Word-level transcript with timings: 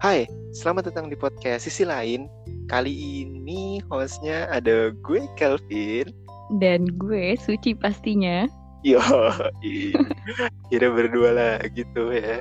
Hai, 0.00 0.24
selamat 0.56 0.88
datang 0.88 1.12
di 1.12 1.16
podcast 1.20 1.68
Sisi 1.68 1.84
Lain. 1.84 2.24
Kali 2.72 2.88
ini 3.20 3.84
hostnya 3.92 4.48
ada 4.48 4.96
gue 4.96 5.28
Kelvin. 5.36 6.08
Dan 6.56 6.88
gue 6.96 7.36
Suci 7.36 7.76
pastinya. 7.76 8.48
Yo, 8.80 8.96
kira 10.72 10.88
berdua 10.88 11.36
lah 11.36 11.56
gitu 11.76 12.16
ya. 12.16 12.40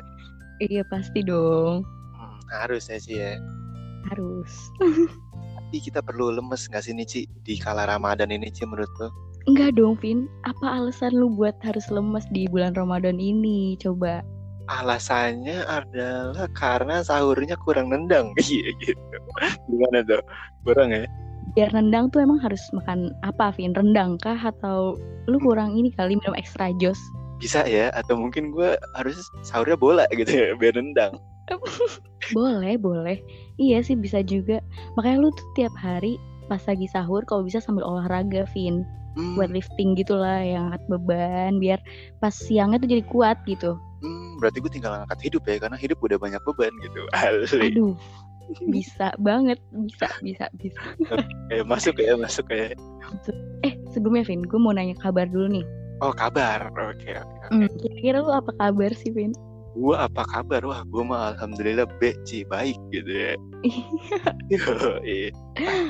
Iya 0.64 0.88
pasti 0.88 1.20
dong. 1.20 1.84
Hmm, 2.16 2.40
harusnya 2.64 2.96
sih 2.96 3.20
ya. 3.20 3.36
Harus. 4.08 4.72
Tapi 5.60 5.84
kita 5.84 6.00
perlu 6.00 6.32
lemes 6.32 6.64
gak 6.72 6.88
sih 6.88 6.96
nih 6.96 7.04
Ci 7.04 7.22
di 7.44 7.60
kala 7.60 7.92
Ramadan 7.92 8.32
ini 8.32 8.48
Ci 8.56 8.64
menurut 8.64 8.88
lo? 9.04 9.12
Enggak 9.52 9.76
dong, 9.76 10.00
Vin. 10.00 10.32
Apa 10.48 10.80
alasan 10.80 11.12
lu 11.12 11.28
buat 11.36 11.60
harus 11.68 11.92
lemes 11.92 12.24
di 12.32 12.48
bulan 12.48 12.72
Ramadan 12.80 13.20
ini? 13.20 13.76
Coba. 13.84 14.24
Alasannya 14.70 15.66
adalah 15.66 16.46
karena 16.54 17.02
sahurnya 17.02 17.58
kurang 17.58 17.90
nendang. 17.90 18.38
Iya 18.46 18.70
gitu. 18.78 19.18
Gimana 19.66 20.06
tuh? 20.06 20.22
Kurang 20.62 20.94
ya? 20.94 21.10
Biar 21.58 21.74
rendang 21.74 22.14
tuh 22.14 22.22
emang 22.22 22.38
harus 22.38 22.62
makan 22.78 23.10
apa, 23.26 23.50
Vin? 23.58 23.74
Rendang 23.74 24.22
kah? 24.22 24.38
Atau 24.38 25.02
lu 25.26 25.42
kurang 25.42 25.74
ini 25.74 25.90
kali 25.90 26.14
minum 26.14 26.38
ekstra 26.38 26.70
jos? 26.78 27.02
Bisa 27.42 27.66
ya? 27.66 27.90
Atau 27.98 28.22
mungkin 28.22 28.54
gue 28.54 28.78
harus 28.94 29.18
sahurnya 29.42 29.74
bola 29.74 30.06
gitu 30.14 30.30
ya, 30.30 30.54
biar 30.54 30.78
nendang. 30.78 31.18
boleh, 32.38 32.78
boleh. 32.78 33.18
Iya 33.58 33.82
sih 33.82 33.98
bisa 33.98 34.22
juga. 34.22 34.62
Makanya 34.94 35.18
lu 35.26 35.34
tuh 35.34 35.48
tiap 35.58 35.74
hari 35.82 36.22
pas 36.46 36.62
lagi 36.70 36.86
sahur 36.94 37.26
kalau 37.26 37.42
bisa 37.42 37.58
sambil 37.58 37.82
olahraga, 37.90 38.46
Vin. 38.54 38.86
Hmm, 39.18 39.34
Buat 39.34 39.50
lifting 39.50 39.98
gitulah 39.98 40.46
yang 40.46 40.70
angkat 40.70 40.86
beban 40.86 41.58
biar 41.58 41.82
pas 42.22 42.30
siangnya 42.30 42.78
tuh 42.78 42.94
jadi 42.94 43.04
kuat 43.10 43.42
gitu. 43.50 43.74
Berarti 44.40 44.64
gue 44.64 44.72
tinggal 44.72 44.96
angkat 44.96 45.20
hidup 45.28 45.44
ya, 45.46 45.60
karena 45.60 45.78
hidup 45.78 46.00
udah 46.00 46.18
banyak 46.18 46.42
beban 46.48 46.74
gitu. 46.82 47.02
Asli. 47.20 47.76
Aduh, 47.76 47.94
bisa 48.72 49.14
banget, 49.22 49.60
bisa, 49.86 50.08
bisa, 50.26 50.46
bisa. 50.58 50.82
Eh, 51.54 51.62
masuk 51.62 52.02
ya, 52.02 52.18
masuk 52.18 52.50
ya. 52.50 52.74
Eh, 53.62 53.74
sebelumnya 53.94 54.26
Vin, 54.26 54.42
gue 54.42 54.60
mau 54.60 54.74
nanya 54.74 54.98
kabar 54.98 55.30
dulu 55.30 55.62
nih. 55.62 55.66
Oh 56.00 56.16
kabar, 56.16 56.72
oke 56.72 56.80
oke. 56.80 57.12
oke. 57.20 57.48
Hmm, 57.52 57.68
kira-kira 57.84 58.24
lu 58.24 58.32
apa 58.32 58.56
kabar 58.56 58.96
sih, 58.96 59.12
Vin? 59.12 59.36
Gue 59.76 59.96
apa 59.96 60.26
kabar? 60.32 60.64
Wah, 60.66 60.82
gue 60.88 61.04
mah 61.04 61.36
alhamdulillah 61.36 61.86
B, 62.00 62.16
Ci, 62.24 62.48
baik 62.48 62.80
gitu 62.90 63.12
ya. 63.12 63.34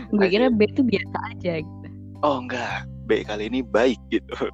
Gue 0.10 0.28
kira 0.28 0.50
B 0.50 0.66
tuh 0.74 0.82
biasa 0.84 1.18
aja 1.38 1.62
gitu. 1.62 1.88
oh 2.26 2.42
enggak, 2.42 2.90
B 3.06 3.22
kali 3.24 3.48
ini 3.48 3.62
baik 3.62 4.02
gitu. 4.10 4.34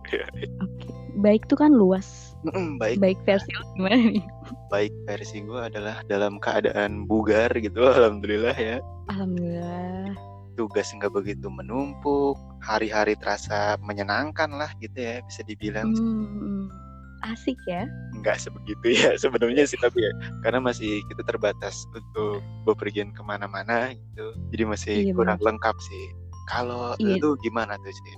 Baik 1.15 1.47
tuh 1.47 1.55
kan 1.55 1.71
luas. 1.71 2.35
Mm-mm, 2.43 2.77
baik, 2.77 2.99
Baik 2.99 3.19
versi 3.25 3.49
gimana 3.73 3.95
nih? 3.97 4.21
baik 4.69 4.93
versi 5.07 5.41
gue 5.41 5.57
adalah 5.57 6.03
dalam 6.05 6.37
keadaan 6.37 7.07
bugar 7.07 7.49
gitu, 7.55 7.81
alhamdulillah 7.97 8.53
ya. 8.53 8.77
Alhamdulillah. 9.09 10.13
Tugas 10.53 10.87
nggak 10.91 11.11
begitu 11.11 11.47
menumpuk, 11.47 12.35
hari-hari 12.61 13.15
terasa 13.17 13.75
menyenangkan 13.81 14.51
lah 14.51 14.69
gitu 14.77 14.95
ya, 14.95 15.23
bisa 15.23 15.41
dibilang. 15.43 15.89
Hmm, 15.91 16.67
asik 17.25 17.57
ya. 17.65 17.89
nggak 18.21 18.37
sebegitu 18.37 18.85
ya 18.93 19.09
sebenarnya 19.21 19.65
sih 19.65 19.81
tapi 19.81 19.97
ya 19.97 20.11
karena 20.39 20.61
masih 20.61 21.01
kita 21.09 21.25
terbatas 21.25 21.73
untuk 21.89 22.37
bepergian 22.63 23.09
ke 23.09 23.21
mana-mana 23.25 23.91
gitu 23.91 24.25
jadi 24.53 24.63
masih 24.69 24.95
Iya, 25.09 25.13
kurang 25.17 25.41
lengkap 25.41 25.73
sih 25.81 26.05
kalau 26.45 26.93
Iya. 27.01 27.17
lu 27.17 27.33
gimana 27.41 27.81
tuh 27.81 27.89
sih 27.89 28.13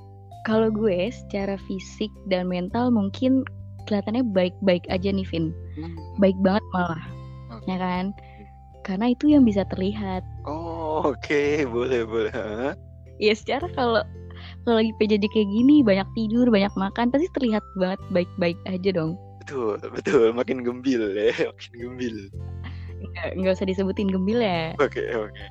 Kalau 0.47 0.71
gue 0.71 1.11
secara 1.11 1.59
fisik 1.67 2.07
dan 2.31 2.47
mental 2.47 2.87
mungkin 2.87 3.43
kelihatannya 3.83 4.23
baik-baik 4.31 4.87
aja 4.87 5.11
nih, 5.11 5.27
Vin. 5.27 5.51
Baik 6.23 6.39
banget 6.39 6.63
malah, 6.71 7.03
Oke. 7.51 7.67
ya 7.67 7.75
kan? 7.75 8.15
Karena 8.87 9.11
itu 9.11 9.27
yang 9.27 9.43
bisa 9.43 9.67
terlihat. 9.67 10.23
oh 10.47 11.11
oke 11.11 11.67
boleh 11.67 12.07
boleh 12.07 12.31
Hah? 12.31 12.71
Ya 13.19 13.35
secara 13.35 13.67
kalau 13.75 13.99
kalau 14.63 14.79
lagi 14.79 14.91
PJJ 14.95 15.27
kayak 15.31 15.49
gini 15.51 15.83
banyak 15.83 16.07
tidur 16.15 16.47
banyak 16.47 16.71
makan 16.79 17.11
pasti 17.11 17.27
terlihat 17.35 17.63
banget 17.75 17.99
baik-baik 18.11 18.57
aja 18.69 18.89
dong 18.95 19.19
betul 19.43 19.79
betul 19.79 20.31
makin 20.35 20.61
gembil 20.63 21.07
ya 21.15 21.31
makin 21.55 21.73
gembil 21.75 22.15
nggak 22.97 23.29
nggak 23.39 23.53
usah 23.55 23.67
disebutin 23.67 24.11
gembil 24.11 24.43
ya 24.43 24.75
oke 24.77 24.99
oke 25.15 25.43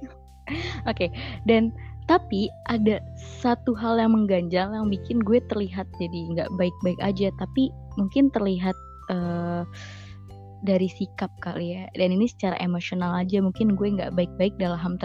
oke 0.90 1.06
dan 1.48 1.72
tapi 2.04 2.52
ada 2.68 3.00
satu 3.40 3.72
hal 3.72 3.96
yang 3.96 4.12
mengganjal 4.12 4.68
yang 4.72 4.92
bikin 4.92 5.24
gue 5.24 5.40
terlihat 5.48 5.88
jadi 5.96 6.20
nggak 6.36 6.50
baik-baik 6.60 7.00
aja 7.00 7.32
tapi 7.40 7.72
mungkin 7.96 8.28
terlihat 8.32 8.76
eh, 9.08 9.62
dari 10.64 10.88
sikap 10.88 11.28
kali 11.44 11.76
ya. 11.76 11.84
Dan 11.92 12.16
ini 12.16 12.24
secara 12.24 12.56
emosional 12.58 13.12
aja 13.12 13.38
mungkin 13.44 13.76
gue 13.76 13.88
nggak 14.00 14.16
baik-baik 14.16 14.56
dalam 14.56 14.80
hal 14.80 14.96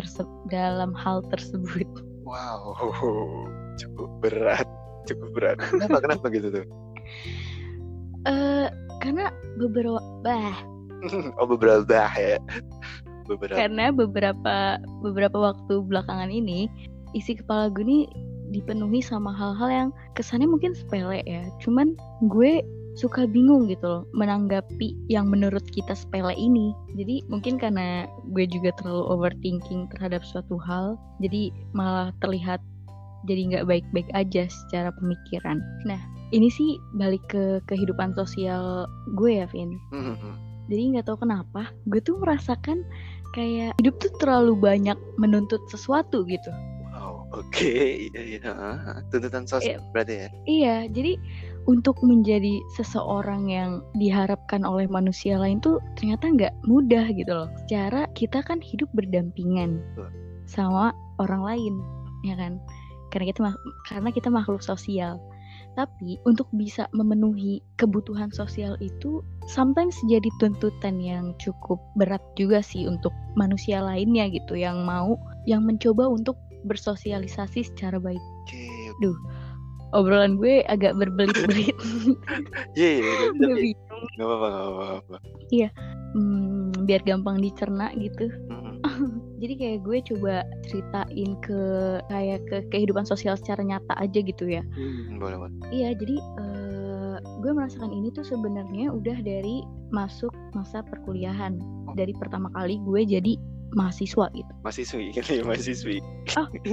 dalam 0.49 0.91
hal 0.95 1.21
tersebut. 1.29 1.87
Wow 2.29 2.77
cukup 3.73 4.09
berat 4.21 4.67
cukup 5.09 5.29
berat. 5.33 5.57
Kenapa 5.65 5.97
kenapa 5.97 6.25
gitu 6.29 6.61
tuh? 6.61 6.65
Eh 8.29 8.67
karena 9.01 9.33
beberapa 9.57 9.97
bah. 10.21 10.53
Oh 11.41 11.49
beberapa 11.49 11.81
bah 11.89 12.13
ya 12.13 12.37
beberapa 13.29 13.57
karena 13.61 13.93
beberapa 13.93 14.81
beberapa 15.05 15.37
waktu 15.37 15.85
belakangan 15.85 16.33
ini 16.33 16.65
isi 17.13 17.37
kepala 17.37 17.69
gue 17.69 17.85
nih 17.85 18.03
dipenuhi 18.49 18.99
sama 19.05 19.29
hal-hal 19.29 19.69
yang 19.69 19.89
kesannya 20.17 20.49
mungkin 20.49 20.73
sepele 20.73 21.21
ya. 21.29 21.45
Cuman 21.61 21.93
gue 22.33 22.65
suka 22.97 23.29
bingung 23.29 23.69
gitu 23.69 23.85
loh 23.85 24.03
menanggapi 24.17 24.97
yang 25.07 25.29
menurut 25.29 25.63
kita 25.71 25.93
sepele 25.93 26.33
ini. 26.35 26.73
Jadi 26.97 27.23
mungkin 27.29 27.61
karena 27.61 28.09
gue 28.33 28.49
juga 28.49 28.73
terlalu 28.81 29.05
overthinking 29.13 29.87
terhadap 29.95 30.25
suatu 30.25 30.57
hal 30.57 30.97
jadi 31.21 31.53
malah 31.71 32.11
terlihat 32.19 32.59
jadi 33.27 33.51
nggak 33.53 33.67
baik-baik 33.69 34.09
aja 34.17 34.49
secara 34.49 34.89
pemikiran. 34.97 35.61
Nah 35.85 36.01
ini 36.33 36.49
sih 36.49 36.81
balik 36.97 37.21
ke 37.29 37.61
kehidupan 37.69 38.17
sosial 38.17 38.89
gue 39.15 39.39
ya 39.43 39.45
Vin. 39.51 39.77
Hmm, 39.93 40.17
jadi 40.69 40.97
nggak 40.97 41.05
tahu 41.09 41.25
kenapa 41.25 41.73
gue 41.89 41.99
tuh 41.99 42.19
merasakan 42.21 42.85
kayak 43.33 43.77
hidup 43.81 43.95
tuh 44.01 44.11
terlalu 44.17 44.53
banyak 44.57 44.97
menuntut 45.21 45.61
sesuatu 45.69 46.25
gitu. 46.25 46.49
Wow 46.89 47.29
oke. 47.31 47.71
Iya 48.09 48.21
iya. 48.21 48.51
Ah, 48.51 49.01
tuntutan 49.13 49.45
sosial 49.45 49.81
berarti 49.93 50.13
ya? 50.25 50.27
Iya 50.45 50.75
jadi 50.89 51.13
untuk 51.69 52.01
menjadi 52.01 52.57
seseorang 52.73 53.51
yang 53.53 53.85
diharapkan 53.93 54.65
oleh 54.65 54.89
manusia 54.89 55.37
lain 55.37 55.61
tuh 55.61 55.77
ternyata 55.99 56.25
nggak 56.29 56.53
mudah 56.65 57.05
gitu 57.13 57.29
loh. 57.29 57.49
Secara 57.65 58.09
kita 58.17 58.41
kan 58.41 58.57
hidup 58.59 58.89
berdampingan 58.97 59.77
Betul. 59.93 60.09
sama 60.49 60.91
orang 61.21 61.45
lain 61.45 61.73
ya 62.25 62.33
kan? 62.35 62.57
Karena 63.13 63.29
kita 63.33 63.41
karena 63.89 64.09
kita 64.13 64.29
makhluk 64.29 64.61
sosial 64.61 65.21
tapi 65.79 66.19
untuk 66.27 66.51
bisa 66.51 66.91
memenuhi 66.91 67.63
kebutuhan 67.79 68.27
sosial 68.35 68.75
itu 68.83 69.23
sometimes 69.47 69.95
jadi 70.11 70.27
tuntutan 70.43 70.99
yang 70.99 71.31
cukup 71.39 71.79
berat 71.95 72.19
juga 72.35 72.59
sih 72.59 72.83
untuk 72.83 73.15
manusia 73.39 73.79
lainnya 73.79 74.27
gitu 74.27 74.59
yang 74.59 74.83
mau 74.83 75.15
yang 75.47 75.63
mencoba 75.63 76.11
untuk 76.11 76.35
bersosialisasi 76.67 77.63
secara 77.63 77.95
baik. 78.03 78.19
oke 78.19 78.63
Obrolan 79.95 80.35
gue 80.35 80.67
agak 80.67 80.99
berbelit-belit. 80.99 81.73
iya 82.77 82.99
iya 82.99 83.13
iya, 83.39 83.55
bingung. 83.55 84.03
nggak 84.19 84.27
apa-apa 84.27 84.47
nggak 84.51 84.67
apa-apa 84.67 85.17
Hmm, 86.09 86.73
biar 86.89 87.01
gampang 87.07 87.37
dicerna 87.39 87.93
gitu. 87.95 88.27
Hmm, 88.51 88.81
Jadi 89.39 89.53
kayak 89.55 89.79
gue 89.87 89.97
coba 90.13 90.43
ceritain 90.67 91.31
ke 91.39 91.61
kayak 92.11 92.39
ke 92.51 92.57
kehidupan 92.75 93.07
sosial 93.07 93.39
secara 93.39 93.63
nyata 93.63 93.95
aja 93.95 94.19
gitu 94.19 94.45
ya. 94.51 94.63
hmm, 94.75 95.17
boleh 95.17 95.37
boleh 95.39 95.53
Iya, 95.71 95.95
jadi 95.95 96.17
eh, 96.19 97.15
gue 97.39 97.51
merasakan 97.55 97.95
ini 97.95 98.11
tuh 98.11 98.27
sebenarnya 98.27 98.91
udah 98.91 99.17
dari 99.23 99.63
masuk 99.95 100.35
masa 100.51 100.83
perkuliahan. 100.83 101.57
Dari 101.95 102.11
pertama 102.19 102.51
kali 102.51 102.77
gue 102.83 103.01
jadi 103.07 103.33
mahasiswa 103.73 104.25
gitu. 104.33 104.51
mahasiswi 104.65 105.13
kan 105.13 105.25
ya 105.37 105.43
mahasiswi 105.45 105.97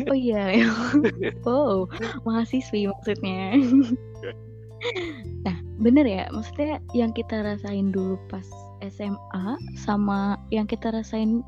Oh 0.09 0.17
iya, 0.17 0.65
oh 1.49 1.85
mahasiswi 2.25 2.89
maksudnya. 2.89 3.57
nah, 5.47 5.57
bener 5.81 6.05
ya, 6.09 6.25
maksudnya 6.33 6.81
yang 6.97 7.13
kita 7.13 7.45
rasain 7.45 7.93
dulu 7.93 8.17
pas 8.29 8.45
SMA 8.85 9.47
sama 9.77 10.37
yang 10.53 10.69
kita 10.69 10.93
rasain 10.93 11.41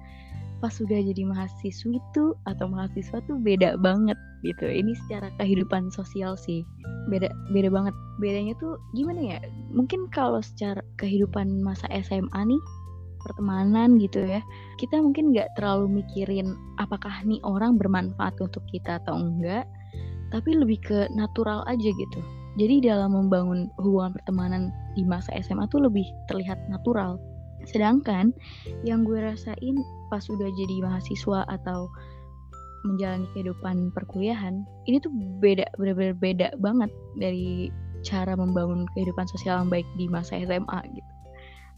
pas 0.58 0.74
sudah 0.74 0.98
jadi 0.98 1.22
mahasiswi 1.22 1.98
itu 1.98 2.34
atau 2.46 2.66
mahasiswa 2.66 3.22
tuh 3.24 3.36
beda 3.38 3.78
banget 3.78 4.18
gitu. 4.42 4.66
Ini 4.66 4.94
secara 5.06 5.30
kehidupan 5.38 5.90
sosial 5.94 6.34
sih 6.34 6.66
beda 7.10 7.30
beda 7.54 7.70
banget. 7.70 7.94
Bedanya 8.18 8.54
tuh 8.58 8.78
gimana 8.94 9.36
ya? 9.36 9.38
Mungkin 9.70 10.10
kalau 10.10 10.42
secara 10.42 10.82
kehidupan 10.98 11.62
masa 11.62 11.86
SMA 12.02 12.40
nih 12.42 12.62
pertemanan 13.18 13.98
gitu 13.98 14.24
ya 14.24 14.40
kita 14.78 15.02
mungkin 15.02 15.34
nggak 15.34 15.52
terlalu 15.58 16.00
mikirin 16.00 16.54
apakah 16.78 17.12
nih 17.26 17.42
orang 17.42 17.76
bermanfaat 17.76 18.38
untuk 18.38 18.62
kita 18.70 19.02
atau 19.04 19.18
enggak 19.18 19.66
tapi 20.30 20.54
lebih 20.54 20.78
ke 20.80 21.10
natural 21.12 21.66
aja 21.66 21.90
gitu 21.90 22.20
jadi 22.56 22.80
dalam 22.94 23.14
membangun 23.14 23.68
hubungan 23.78 24.14
pertemanan 24.16 24.62
di 24.94 25.04
masa 25.04 25.34
SMA 25.42 25.66
tuh 25.70 25.86
lebih 25.86 26.06
terlihat 26.30 26.58
natural 26.70 27.18
sedangkan 27.66 28.30
yang 28.86 29.02
gue 29.02 29.18
rasain 29.18 29.76
pas 30.08 30.24
udah 30.30 30.48
jadi 30.54 30.76
mahasiswa 30.84 31.44
atau 31.50 31.90
menjalani 32.86 33.26
kehidupan 33.34 33.90
perkuliahan 33.92 34.62
ini 34.86 35.02
tuh 35.02 35.10
beda 35.42 35.66
bener-bener 35.76 36.14
beda 36.14 36.48
banget 36.62 36.90
dari 37.18 37.68
cara 38.06 38.38
membangun 38.38 38.86
kehidupan 38.94 39.26
sosial 39.26 39.58
yang 39.66 39.70
baik 39.70 39.88
di 39.98 40.06
masa 40.06 40.38
SMA 40.38 40.80
gitu 40.94 41.12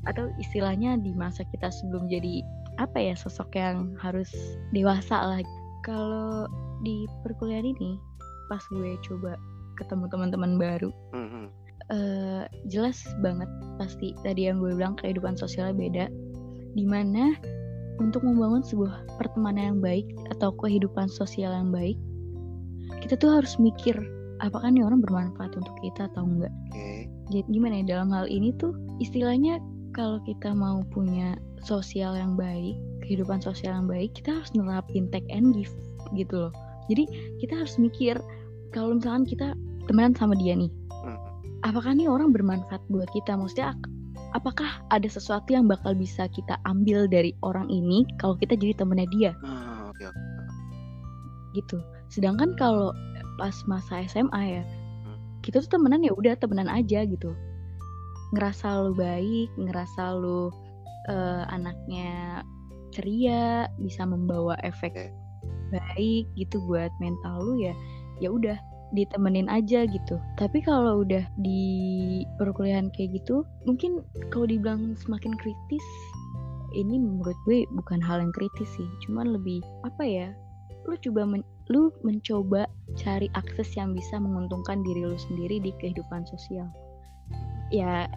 atau 0.08 0.32
istilahnya 0.40 0.96
di 1.00 1.12
masa 1.12 1.44
kita 1.48 1.68
sebelum 1.68 2.08
jadi 2.08 2.44
apa 2.80 2.96
ya 2.96 3.14
sosok 3.16 3.52
yang 3.56 3.92
harus 4.00 4.28
dewasa 4.72 5.16
lah 5.16 5.40
kalau 5.84 6.48
di 6.84 7.04
perkuliahan 7.24 7.68
ini 7.76 8.00
pas 8.48 8.64
gue 8.72 8.96
coba 9.04 9.36
ketemu 9.76 10.04
teman-teman 10.12 10.56
baru 10.60 10.90
Mhm. 11.12 11.59
Eh, 11.90 12.44
jelas 12.70 13.02
banget 13.20 13.50
pasti 13.76 14.14
tadi 14.22 14.48
yang 14.48 14.62
gue 14.62 14.74
bilang 14.74 14.96
kehidupan 14.98 15.36
sosialnya 15.36 15.76
beda 15.76 16.04
di 16.74 16.84
mana 16.86 17.34
untuk 18.00 18.24
membangun 18.24 18.64
sebuah 18.64 19.18
pertemanan 19.20 19.76
yang 19.76 19.80
baik 19.82 20.06
atau 20.32 20.54
kehidupan 20.56 21.10
sosial 21.10 21.52
yang 21.52 21.68
baik 21.74 21.98
kita 23.04 23.18
tuh 23.18 23.42
harus 23.42 23.58
mikir 23.60 23.94
apakah 24.40 24.72
nih 24.72 24.86
orang 24.86 25.04
bermanfaat 25.04 25.52
untuk 25.58 25.74
kita 25.84 26.08
atau 26.14 26.24
enggak 26.24 26.52
Oke. 26.72 27.10
jadi 27.34 27.44
gimana 27.52 27.74
ya 27.82 27.98
dalam 27.98 28.08
hal 28.14 28.26
ini 28.30 28.56
tuh 28.56 28.72
istilahnya 29.02 29.60
kalau 29.92 30.22
kita 30.24 30.54
mau 30.54 30.80
punya 30.94 31.36
sosial 31.66 32.16
yang 32.16 32.38
baik 32.38 32.78
kehidupan 33.04 33.42
sosial 33.42 33.74
yang 33.76 33.88
baik 33.90 34.14
kita 34.16 34.32
harus 34.32 34.50
nerapin 34.56 35.10
take 35.12 35.26
and 35.28 35.52
give 35.52 35.72
gitu 36.16 36.48
loh 36.48 36.54
jadi 36.90 37.06
kita 37.38 37.54
harus 37.62 37.78
mikir 37.78 38.18
kalau 38.74 38.98
misalkan 38.98 39.22
kita 39.22 39.54
temenan 39.86 40.14
sama 40.18 40.34
dia 40.34 40.58
nih. 40.58 40.70
Apakah 41.62 41.92
nih 41.92 42.08
orang 42.08 42.32
bermanfaat 42.32 42.80
buat 42.88 43.08
kita? 43.12 43.36
Maksudnya 43.36 43.74
ak- 43.74 43.90
apakah 44.32 44.80
ada 44.88 45.08
sesuatu 45.08 45.50
yang 45.52 45.66
bakal 45.66 45.92
bisa 45.92 46.26
kita 46.30 46.56
ambil 46.64 47.06
dari 47.06 47.34
orang 47.42 47.68
ini 47.68 48.06
kalau 48.16 48.36
kita 48.36 48.56
jadi 48.56 48.76
temennya 48.76 49.08
dia? 49.12 49.32
Ah, 49.44 49.90
oke. 49.90 50.06
gitu. 51.50 51.82
Sedangkan 52.06 52.54
kalau 52.54 52.94
pas 53.34 53.54
masa 53.66 54.06
SMA 54.06 54.60
ya 54.60 54.62
Hmm. 55.02 55.18
kita 55.42 55.58
tuh 55.64 55.78
temenan 55.78 56.06
ya 56.06 56.14
udah 56.14 56.38
temenan 56.38 56.70
aja 56.70 57.02
gitu. 57.02 57.34
Ngerasa 58.30 58.86
lu 58.86 58.94
baik 58.94 59.50
ngerasa 59.58 60.14
lu 60.14 60.54
eh, 61.10 61.42
anaknya 61.50 62.42
ceria 62.94 63.66
bisa 63.82 64.06
membawa 64.06 64.54
efek 64.62 64.94
baik 65.70 66.26
gitu 66.34 66.58
buat 66.66 66.90
mental 66.98 67.42
lu 67.42 67.54
ya 67.62 67.74
ya 68.18 68.30
udah 68.30 68.58
ditemenin 68.90 69.46
aja 69.46 69.86
gitu. 69.86 70.16
Tapi 70.36 70.58
kalau 70.62 71.02
udah 71.06 71.22
di 71.38 71.62
perkuliahan 72.36 72.90
kayak 72.94 73.22
gitu 73.22 73.46
mungkin 73.64 74.02
kalau 74.34 74.46
dibilang 74.50 74.98
semakin 74.98 75.34
kritis 75.38 75.84
ini 76.70 77.02
menurut 77.02 77.34
gue 77.46 77.66
bukan 77.74 77.98
hal 77.98 78.22
yang 78.22 78.34
kritis 78.34 78.70
sih. 78.74 78.88
Cuman 79.06 79.34
lebih 79.34 79.62
apa 79.86 80.02
ya 80.06 80.28
lu 80.88 80.96
coba 80.96 81.22
men- 81.28 81.46
lu 81.70 81.94
mencoba 82.02 82.66
cari 82.98 83.30
akses 83.38 83.70
yang 83.78 83.94
bisa 83.94 84.18
menguntungkan 84.18 84.82
diri 84.82 85.06
lu 85.06 85.18
sendiri 85.18 85.62
di 85.62 85.70
kehidupan 85.78 86.26
sosial. 86.26 86.66
Ya 87.70 88.10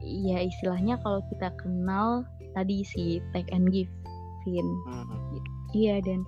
ya 0.00 0.38
istilahnya 0.40 0.96
kalau 1.04 1.20
kita 1.28 1.52
kenal 1.60 2.24
tadi 2.56 2.80
si 2.86 3.20
take 3.36 3.50
and 3.52 3.68
give 3.68 3.90
Vin. 4.44 4.64
Mhm. 4.88 5.40
Iya 5.74 6.00
dan 6.04 6.24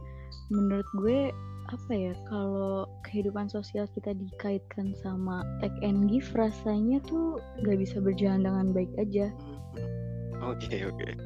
menurut 0.51 0.89
gue 1.01 1.31
apa 1.67 1.93
ya 1.93 2.15
kalau 2.31 2.87
kehidupan 3.03 3.51
sosial 3.51 3.91
kita 3.91 4.15
dikaitkan 4.15 4.95
sama 5.03 5.43
take 5.59 5.75
and 5.83 6.07
give 6.07 6.27
rasanya 6.39 7.03
tuh 7.07 7.43
gak 7.67 7.79
bisa 7.79 7.99
berjalan 7.99 8.47
dengan 8.47 8.67
baik 8.71 8.93
aja. 8.99 9.31
Mhm. 9.31 9.91
Oke 10.53 10.85
oke. 10.85 11.17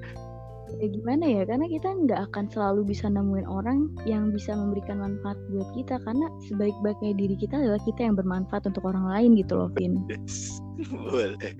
Ya 0.78 0.86
gimana 0.86 1.26
ya 1.26 1.42
karena 1.42 1.66
kita 1.66 1.90
nggak 1.90 2.30
akan 2.30 2.46
selalu 2.46 2.94
bisa 2.94 3.10
nemuin 3.10 3.42
orang 3.50 3.90
yang 4.06 4.30
bisa 4.30 4.54
memberikan 4.54 5.02
manfaat 5.02 5.34
buat 5.50 5.66
kita 5.74 5.98
karena 6.06 6.30
sebaik-baiknya 6.46 7.18
diri 7.18 7.34
kita 7.34 7.58
adalah 7.58 7.82
kita 7.82 8.06
yang 8.06 8.14
bermanfaat 8.14 8.70
untuk 8.70 8.86
orang 8.86 9.10
lain 9.10 9.34
gitu 9.34 9.58
loh 9.58 9.68
Vin. 9.74 10.06
Boleh 11.10 11.52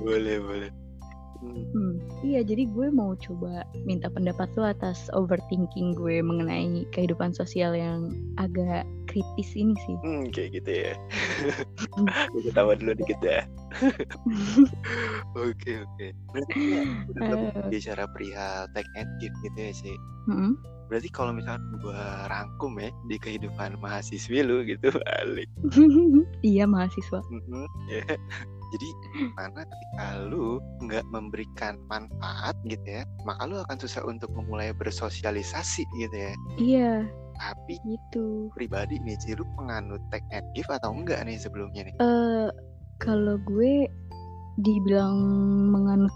boleh 0.00 0.36
boleh. 0.40 0.70
Hmm. 1.38 1.64
Hmm, 1.70 1.94
iya 2.26 2.42
jadi 2.42 2.66
gue 2.66 2.90
mau 2.90 3.14
coba 3.14 3.62
minta 3.86 4.10
pendapat 4.10 4.50
lo 4.58 4.66
atas 4.66 5.06
overthinking 5.14 5.94
gue 5.94 6.18
mengenai 6.18 6.82
kehidupan 6.90 7.30
sosial 7.30 7.78
yang 7.78 8.10
agak 8.42 8.82
kritis 9.06 9.54
ini 9.54 9.74
sih. 9.86 9.96
Hmm, 10.02 10.34
kayak 10.34 10.58
gitu 10.58 10.70
ya. 10.90 10.94
Gue 12.34 12.42
ketawa 12.50 12.74
dulu 12.74 12.98
dikit 12.98 13.20
ya. 13.22 13.46
Oke 15.38 15.84
oke. 15.84 16.06
Berarti 16.34 16.58
ya, 16.58 16.82
udah 17.14 17.30
bicara 17.68 18.04
perihal 18.10 18.66
take 18.74 18.90
and 18.98 19.10
give 19.22 19.34
gitu 19.44 19.58
ya 19.60 19.72
sih. 19.76 19.96
Mm-mm. 20.26 20.56
Berarti 20.88 21.08
kalau 21.12 21.36
misalnya 21.36 21.62
gue 21.84 22.02
rangkum 22.32 22.80
ya 22.80 22.88
di 23.06 23.20
kehidupan 23.20 23.76
mahasiswi 23.78 24.40
lu 24.40 24.64
gitu, 24.64 24.88
alik. 25.20 25.46
iya 26.48 26.64
mahasiswa. 26.64 27.20
Mhm, 27.28 27.66
ya. 27.92 28.04
Jadi 28.74 28.88
mana 29.36 29.64
ketika 29.64 30.06
lu 30.28 30.60
nggak 30.84 31.04
memberikan 31.08 31.80
manfaat 31.88 32.54
gitu 32.68 32.84
ya, 32.84 33.02
maka 33.24 33.48
lu 33.48 33.56
akan 33.64 33.76
susah 33.80 34.04
untuk 34.04 34.28
memulai 34.36 34.72
bersosialisasi 34.76 35.84
gitu 35.96 36.16
ya. 36.16 36.32
Iya 36.58 36.92
Tapi 37.38 37.78
gitu. 37.86 38.50
pribadi 38.58 38.98
nih, 38.98 39.14
Ci, 39.22 39.38
lu 39.38 39.46
penganut 39.54 40.02
take 40.10 40.26
and 40.34 40.44
give 40.58 40.66
atau 40.68 40.90
enggak 40.90 41.22
nih 41.22 41.38
sebelumnya 41.38 41.86
nih? 41.86 41.94
Eh 42.02 42.50
kalau 42.98 43.38
gue 43.46 43.86
dibilang 44.58 45.14
menganut 45.70 46.10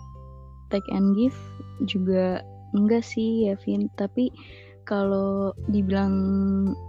take 0.74 0.86
and 0.90 1.14
give 1.14 1.38
juga 1.86 2.42
enggak 2.74 3.06
sih 3.06 3.46
ya 3.46 3.54
Vin. 3.62 3.86
Tapi 3.94 4.34
kalau 4.82 5.54
dibilang 5.70 6.14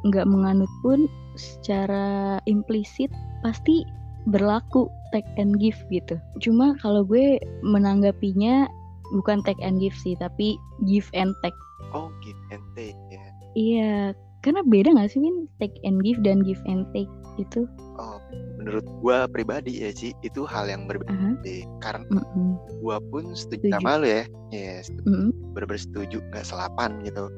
nggak 0.09 0.25
menganut 0.25 0.71
pun 0.81 1.05
secara 1.37 2.37
implisit 2.49 3.09
pasti 3.45 3.85
berlaku 4.29 4.87
take 5.11 5.27
and 5.35 5.59
give 5.59 5.77
gitu. 5.91 6.17
Cuma 6.39 6.75
kalau 6.79 7.03
gue 7.03 7.37
menanggapinya 7.61 8.67
bukan 9.13 9.43
take 9.45 9.59
and 9.61 9.77
give 9.77 9.95
sih, 9.99 10.15
tapi 10.17 10.57
give 10.87 11.07
and 11.13 11.35
take. 11.45 11.55
Oh, 11.93 12.09
give 12.25 12.39
and 12.49 12.63
take 12.73 12.97
ya. 13.11 13.25
Iya, 13.53 13.93
karena 14.41 14.65
beda 14.65 14.97
nggak 14.97 15.13
sih 15.13 15.21
Vin? 15.21 15.45
Take 15.61 15.77
and 15.85 16.01
give 16.01 16.17
dan 16.25 16.41
give 16.41 16.61
and 16.65 16.89
take 16.95 17.09
gitu. 17.37 17.69
Oh, 17.97 18.17
menurut 18.57 18.85
gua 19.01 19.29
pribadi 19.29 19.85
ya, 19.85 19.93
Ci, 19.93 20.13
itu 20.25 20.45
hal 20.49 20.65
yang 20.69 20.89
berbeda. 20.89 21.13
Aha. 21.13 21.29
deh. 21.45 21.61
Karena 21.81 22.05
Mm-mm. 22.09 22.57
gua 22.81 22.97
pun 23.13 23.33
setuju 23.37 23.69
Setuju. 23.69 23.73
sama 23.77 24.01
lu 24.01 24.07
ya. 24.09 24.23
Yes, 24.49 24.89
Mm-mm. 25.05 25.29
bener-bener 25.53 25.81
setuju 25.81 26.17
nggak 26.33 26.45
selapan 26.45 26.97
gitu. 27.05 27.29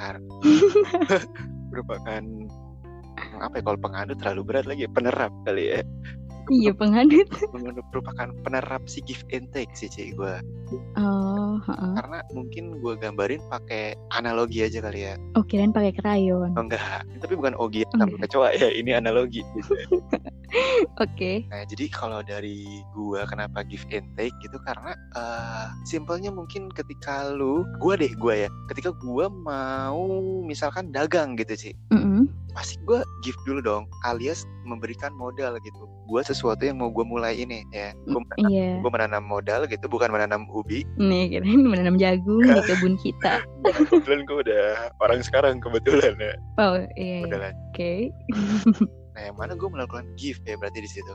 Karena 0.00 0.32
merupakan 1.72 2.22
apa 3.38 3.54
ya 3.58 3.62
kalau 3.66 3.78
penganut 3.82 4.16
terlalu 4.22 4.42
berat 4.46 4.66
lagi 4.66 4.86
penerap 4.90 5.30
kali 5.42 5.74
ya 5.74 5.80
Iya 6.48 6.72
penganut. 6.72 7.28
merupakan 7.52 8.28
penerap 8.40 8.82
si 8.84 9.04
give 9.04 9.20
and 9.30 9.48
take 9.52 9.72
sih 9.72 9.86
Ci 9.86 10.12
gua 10.12 10.40
Oh, 10.96 11.56
heeh. 11.60 11.92
karena 11.96 12.20
mungkin 12.30 12.76
gua 12.80 12.92
gambarin 12.94 13.40
pakai 13.48 13.96
analogi 14.10 14.60
aja 14.60 14.80
kali 14.80 15.08
ya 15.08 15.14
Oh 15.32 15.40
kirain 15.42 15.72
pakai 15.72 15.92
krayon. 15.92 16.52
oh 16.52 16.62
enggak 16.62 16.80
tapi 17.20 17.32
bukan 17.34 17.56
ogi 17.56 17.84
Oh, 17.86 17.96
sama 17.96 18.12
enggak. 18.12 18.28
kecoa 18.28 18.48
ya 18.54 18.68
ini 18.70 18.90
analogi 18.92 19.40
gitu 19.54 19.72
Oke. 21.04 21.44
Nah, 21.52 21.62
jadi 21.68 21.86
kalau 21.92 22.20
dari 22.24 22.82
gua 22.96 23.28
kenapa 23.28 23.60
give 23.64 23.84
and 23.92 24.08
take 24.16 24.34
gitu 24.40 24.56
karena 24.64 24.96
eh 25.16 25.66
simpelnya 25.84 26.32
mungkin 26.32 26.72
ketika 26.72 27.28
lu 27.30 27.64
gua 27.78 27.94
deh 28.00 28.10
gua 28.16 28.46
ya, 28.46 28.48
ketika 28.72 28.90
gua 28.96 29.28
mau 29.28 30.08
misalkan 30.42 30.88
dagang 30.90 31.36
gitu 31.36 31.54
sih, 31.54 31.74
Mm-mm. 31.92 32.26
pasti 32.56 32.80
gua 32.88 33.04
give 33.20 33.36
dulu 33.44 33.60
dong, 33.60 33.84
alias 34.08 34.48
memberikan 34.64 35.12
modal 35.16 35.56
gitu. 35.60 35.84
Buat 36.08 36.28
sesuatu 36.32 36.64
yang 36.64 36.80
mau 36.80 36.88
gua 36.88 37.04
mulai 37.04 37.36
ini 37.36 37.64
ya. 37.70 37.92
Gua 38.08 38.24
menanam, 38.24 38.48
Iya. 38.48 38.70
gua 38.80 38.90
menanam 38.92 39.24
modal 39.28 39.60
gitu, 39.68 39.84
bukan 39.86 40.08
menanam 40.08 40.48
ubi. 40.48 40.84
Nih 40.96 41.28
kirain 41.36 41.62
menanam 41.72 42.00
jagung 42.00 42.40
di 42.44 42.60
kebun 42.64 42.96
kita. 43.00 43.44
Kebetulan 43.92 44.24
gua 44.24 44.36
udah 44.44 44.64
orang 45.04 45.20
sekarang 45.20 45.60
kebetulan 45.60 46.16
ya. 46.16 46.34
Oh 46.56 46.80
iya. 46.96 47.20
iya. 47.20 47.24
Udah 47.28 47.38
lah. 47.38 47.52
Nah, 49.18 49.34
yang 49.34 49.36
mana 49.36 49.58
gua 49.58 49.74
melakukan 49.74 50.06
give 50.14 50.38
ya 50.46 50.54
berarti 50.54 50.78
di 50.78 50.90
situ. 50.90 51.10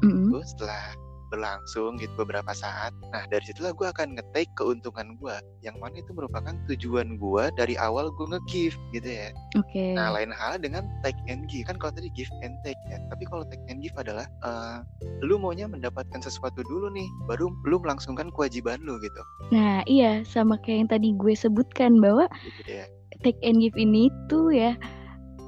Mm-mm. 0.00 0.32
itu 0.32 0.40
setelah 0.56 0.96
berlangsung 1.26 1.98
gitu 1.98 2.14
beberapa 2.22 2.54
saat 2.54 2.94
nah 3.10 3.26
dari 3.26 3.42
situlah 3.42 3.74
gue 3.74 3.86
akan 3.90 4.14
nge-take 4.14 4.50
keuntungan 4.54 5.18
gue 5.18 5.34
yang 5.66 5.74
mana 5.82 5.98
itu 5.98 6.14
merupakan 6.14 6.54
tujuan 6.70 7.18
gue 7.18 7.44
dari 7.58 7.74
awal 7.74 8.14
gue 8.14 8.26
nge-give 8.30 8.78
gitu 8.94 9.08
ya 9.10 9.28
Oke. 9.58 9.98
nah 9.98 10.14
lain 10.14 10.30
hal 10.30 10.62
dengan 10.62 10.86
take 11.02 11.18
and 11.26 11.50
give 11.50 11.66
kan 11.66 11.76
kalau 11.76 11.92
tadi 11.94 12.08
give 12.14 12.30
and 12.46 12.54
take 12.62 12.78
ya 12.86 13.02
tapi 13.10 13.26
kalau 13.26 13.42
take 13.50 13.62
and 13.66 13.82
give 13.82 13.94
adalah 13.98 14.26
eh, 14.46 14.78
lu 15.26 15.36
maunya 15.36 15.66
mendapatkan 15.66 16.22
sesuatu 16.22 16.62
dulu 16.62 16.94
nih 16.94 17.08
baru 17.26 17.50
lu 17.66 17.76
melangsungkan 17.82 18.30
kewajiban 18.30 18.78
lu 18.86 18.98
gitu 19.02 19.22
Nah 19.50 19.82
iya 19.90 20.22
sama 20.22 20.58
kayak 20.62 20.78
yang 20.86 20.90
tadi 20.90 21.08
gue 21.18 21.34
sebutkan 21.34 21.98
bahwa 21.98 22.30
gitu 22.62 22.70
ya 22.82 22.86
take 23.26 23.38
and 23.42 23.58
give 23.58 23.74
ini 23.74 24.12
tuh 24.30 24.54
ya 24.54 24.78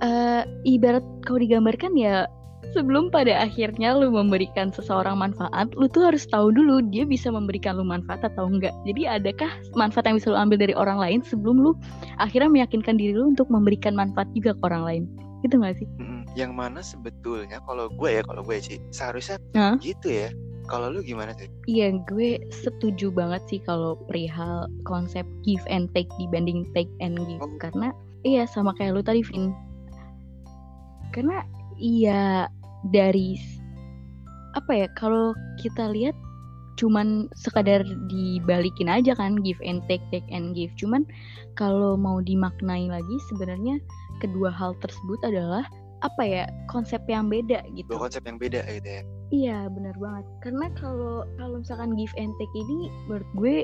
eh 0.02 0.42
ibarat 0.68 1.02
kalau 1.26 1.42
digambarkan 1.42 1.94
ya 1.98 2.26
sebelum 2.76 3.08
pada 3.08 3.32
akhirnya 3.48 3.96
lu 3.96 4.12
memberikan 4.12 4.68
seseorang 4.74 5.18
manfaat, 5.18 5.72
lu 5.76 5.88
tuh 5.88 6.12
harus 6.12 6.28
tahu 6.28 6.52
dulu 6.52 6.84
dia 6.92 7.08
bisa 7.08 7.32
memberikan 7.32 7.78
lu 7.80 7.84
manfaat 7.86 8.24
atau 8.24 8.48
enggak. 8.48 8.74
Jadi 8.84 9.08
adakah 9.08 9.50
manfaat 9.72 10.04
yang 10.08 10.16
bisa 10.20 10.34
lu 10.34 10.38
ambil 10.38 10.58
dari 10.60 10.74
orang 10.76 10.98
lain 11.00 11.20
sebelum 11.24 11.56
lu 11.60 11.72
akhirnya 12.20 12.50
meyakinkan 12.50 13.00
diri 13.00 13.16
lu 13.16 13.32
untuk 13.32 13.48
memberikan 13.48 13.96
manfaat 13.96 14.28
juga 14.36 14.52
ke 14.56 14.62
orang 14.66 14.84
lain. 14.84 15.02
Gitu 15.46 15.54
gak 15.62 15.78
sih? 15.78 15.88
Yang 16.34 16.52
mana 16.52 16.80
sebetulnya 16.82 17.62
kalau 17.64 17.86
gue 17.88 18.10
ya, 18.10 18.22
kalau 18.26 18.42
gue 18.42 18.58
sih 18.58 18.82
seharusnya 18.90 19.38
Hah? 19.54 19.78
gitu 19.78 20.10
ya. 20.10 20.28
Kalau 20.68 20.92
lu 20.92 21.00
gimana 21.00 21.32
sih? 21.32 21.48
Iya, 21.64 21.96
gue 22.04 22.44
setuju 22.52 23.08
banget 23.08 23.40
sih 23.48 23.60
kalau 23.64 23.96
perihal 24.04 24.68
konsep 24.84 25.24
give 25.40 25.64
and 25.72 25.88
take 25.96 26.10
dibanding 26.20 26.68
take 26.76 26.90
and 27.00 27.16
give. 27.24 27.40
Oh. 27.40 27.48
Karena 27.56 27.88
iya 28.28 28.44
sama 28.44 28.76
kayak 28.76 29.00
lu 29.00 29.00
tadi, 29.00 29.24
Vin. 29.24 29.56
Karena 31.18 31.42
iya 31.82 32.46
dari 32.94 33.34
apa 34.54 34.70
ya 34.70 34.86
kalau 34.94 35.34
kita 35.58 35.90
lihat 35.90 36.14
cuman 36.78 37.26
sekadar 37.34 37.82
dibalikin 38.06 38.86
aja 38.86 39.10
kan 39.18 39.42
give 39.42 39.58
and 39.66 39.82
take 39.90 40.02
take 40.14 40.26
and 40.30 40.54
give 40.54 40.70
cuman 40.78 41.02
kalau 41.58 41.98
mau 41.98 42.22
dimaknai 42.22 42.86
lagi 42.86 43.16
sebenarnya 43.34 43.82
kedua 44.22 44.54
hal 44.54 44.78
tersebut 44.78 45.18
adalah 45.26 45.66
apa 46.06 46.22
ya 46.22 46.44
konsep 46.70 47.02
yang 47.10 47.26
beda 47.26 47.66
gitu 47.74 47.90
Dua 47.90 48.06
konsep 48.06 48.22
yang 48.22 48.38
beda 48.38 48.62
gitu 48.70 48.86
ya. 48.86 49.02
Iya 49.28 49.58
benar 49.68 49.94
banget. 49.98 50.24
Karena 50.46 50.66
kalau 50.78 51.26
kalau 51.36 51.60
misalkan 51.60 51.98
give 51.98 52.14
and 52.16 52.32
take 52.38 52.54
ini 52.54 52.88
menurut 53.10 53.28
gue 53.34 53.56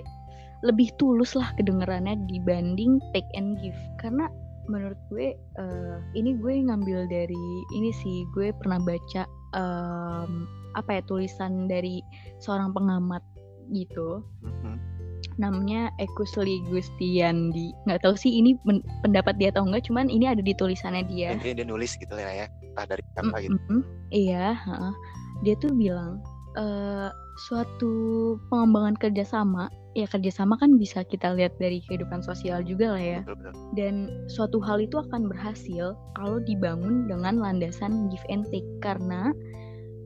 lebih 0.67 0.89
tulus 0.99 1.39
lah 1.39 1.55
kedengarannya 1.57 2.19
dibanding 2.27 2.99
take 3.15 3.29
and 3.39 3.57
give. 3.63 3.79
Karena 4.03 4.27
menurut 4.67 4.97
gue 5.09 5.33
eh, 5.35 5.97
ini 6.15 6.37
gue 6.37 6.65
ngambil 6.65 7.07
dari 7.07 7.45
ini 7.73 7.91
sih 7.93 8.25
gue 8.33 8.53
pernah 8.57 8.81
baca 8.81 9.23
em, 9.55 10.33
apa 10.75 10.91
ya 10.99 11.03
tulisan 11.05 11.67
dari 11.67 12.01
seorang 12.39 12.73
pengamat 12.73 13.23
gitu 13.71 14.25
Mhm. 14.43 14.77
namanya 15.35 15.91
Ekusli 15.99 16.63
Gustiandi 16.69 17.75
nggak 17.87 18.03
tahu 18.03 18.15
sih 18.15 18.31
ini 18.31 18.55
men- 18.63 18.85
pendapat 19.03 19.35
dia 19.35 19.51
atau 19.51 19.67
enggak 19.67 19.83
cuman 19.85 20.07
ini 20.07 20.31
ada 20.31 20.39
di 20.39 20.55
tulisannya 20.55 21.03
dia 21.07 21.35
Intinya 21.35 21.59
dia 21.59 21.67
nulis 21.67 21.97
gitu 21.97 22.13
lah 22.15 22.23
ya. 22.23 22.47
Entah 22.63 22.87
dari 22.87 23.03
apa 23.19 23.37
gitu. 23.43 23.55
Mm-mm, 23.55 23.81
Iya, 24.11 24.55
heeh. 24.55 24.93
dia 25.43 25.55
tuh 25.59 25.75
bilang 25.75 26.23
eh 26.55 27.11
suatu 27.37 27.93
pengembangan 28.49 28.95
kerjasama, 28.99 29.71
ya 29.99 30.07
kerjasama 30.07 30.59
kan 30.59 30.79
bisa 30.79 31.03
kita 31.07 31.35
lihat 31.35 31.55
dari 31.59 31.83
kehidupan 31.87 32.23
sosial 32.23 32.63
juga 32.63 32.95
lah 32.95 33.03
ya. 33.03 33.21
Betul 33.27 33.37
betul. 33.43 33.53
Dan 33.75 33.95
suatu 34.31 34.59
hal 34.63 34.83
itu 34.83 34.97
akan 34.99 35.31
berhasil 35.31 35.99
kalau 36.15 36.39
dibangun 36.43 37.11
dengan 37.11 37.39
landasan 37.43 38.11
give 38.11 38.25
and 38.31 38.47
take 38.55 38.67
karena 38.83 39.35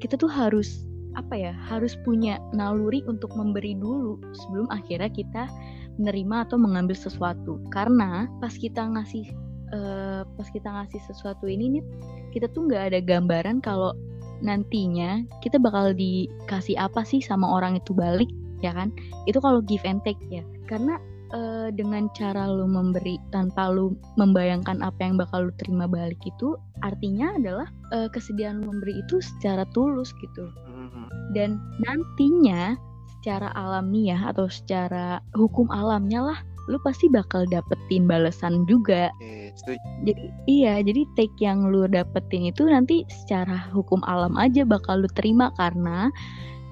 kita 0.00 0.16
tuh 0.16 0.30
harus 0.30 0.84
apa 1.16 1.34
ya, 1.34 1.52
harus 1.56 1.98
punya 2.06 2.38
naluri 2.54 3.02
untuk 3.10 3.34
memberi 3.34 3.74
dulu 3.74 4.20
sebelum 4.46 4.70
akhirnya 4.70 5.10
kita 5.10 5.50
menerima 5.98 6.46
atau 6.46 6.56
mengambil 6.56 6.94
sesuatu. 6.94 7.58
Karena 7.74 8.30
pas 8.38 8.54
kita 8.54 8.86
ngasih 8.86 9.26
eh, 9.74 10.22
pas 10.24 10.48
kita 10.48 10.68
ngasih 10.68 11.00
sesuatu 11.10 11.44
ini 11.44 11.80
nih 11.80 11.84
kita 12.32 12.46
tuh 12.52 12.68
nggak 12.68 12.92
ada 12.92 13.00
gambaran 13.00 13.60
kalau 13.64 13.96
nantinya 14.40 15.22
kita 15.44 15.58
bakal 15.58 15.92
dikasih 15.94 16.78
apa 16.78 17.02
sih 17.02 17.22
sama 17.22 17.46
orang 17.48 17.78
itu 17.78 17.92
balik 17.94 18.28
ya 18.64 18.74
kan? 18.74 18.90
Itu 19.26 19.38
kalau 19.38 19.62
give 19.62 19.84
and 19.86 20.02
take 20.02 20.18
ya. 20.30 20.42
Karena 20.66 20.98
eh, 21.34 21.68
dengan 21.74 22.08
cara 22.16 22.48
lu 22.48 22.66
memberi 22.66 23.20
tanpa 23.30 23.68
lu 23.68 23.94
membayangkan 24.16 24.80
apa 24.80 25.00
yang 25.00 25.20
bakal 25.20 25.48
lu 25.48 25.52
terima 25.60 25.84
balik 25.84 26.18
itu 26.24 26.56
artinya 26.82 27.34
adalah 27.36 27.68
eh, 27.92 28.08
kesediaan 28.10 28.64
lu 28.64 28.72
memberi 28.72 29.00
itu 29.02 29.20
secara 29.20 29.66
tulus 29.76 30.12
gitu. 30.22 30.48
Mhm. 30.88 31.34
dan 31.36 31.60
nantinya 31.84 32.78
secara 33.18 33.52
alamiah 33.52 34.30
atau 34.32 34.48
secara 34.48 35.20
hukum 35.36 35.68
alamnya 35.68 36.32
lah 36.32 36.38
lu 36.68 36.76
pasti 36.84 37.08
bakal 37.08 37.48
dapetin 37.48 38.04
balasan 38.04 38.68
juga 38.68 39.08
setuju. 39.56 39.80
jadi 40.04 40.24
iya 40.44 40.74
jadi 40.84 41.02
take 41.16 41.34
yang 41.40 41.72
lu 41.72 41.88
dapetin 41.88 42.52
itu 42.52 42.68
nanti 42.68 43.08
secara 43.08 43.72
hukum 43.72 44.04
alam 44.04 44.36
aja 44.36 44.62
bakal 44.68 45.00
lu 45.00 45.08
terima 45.16 45.48
karena 45.56 46.12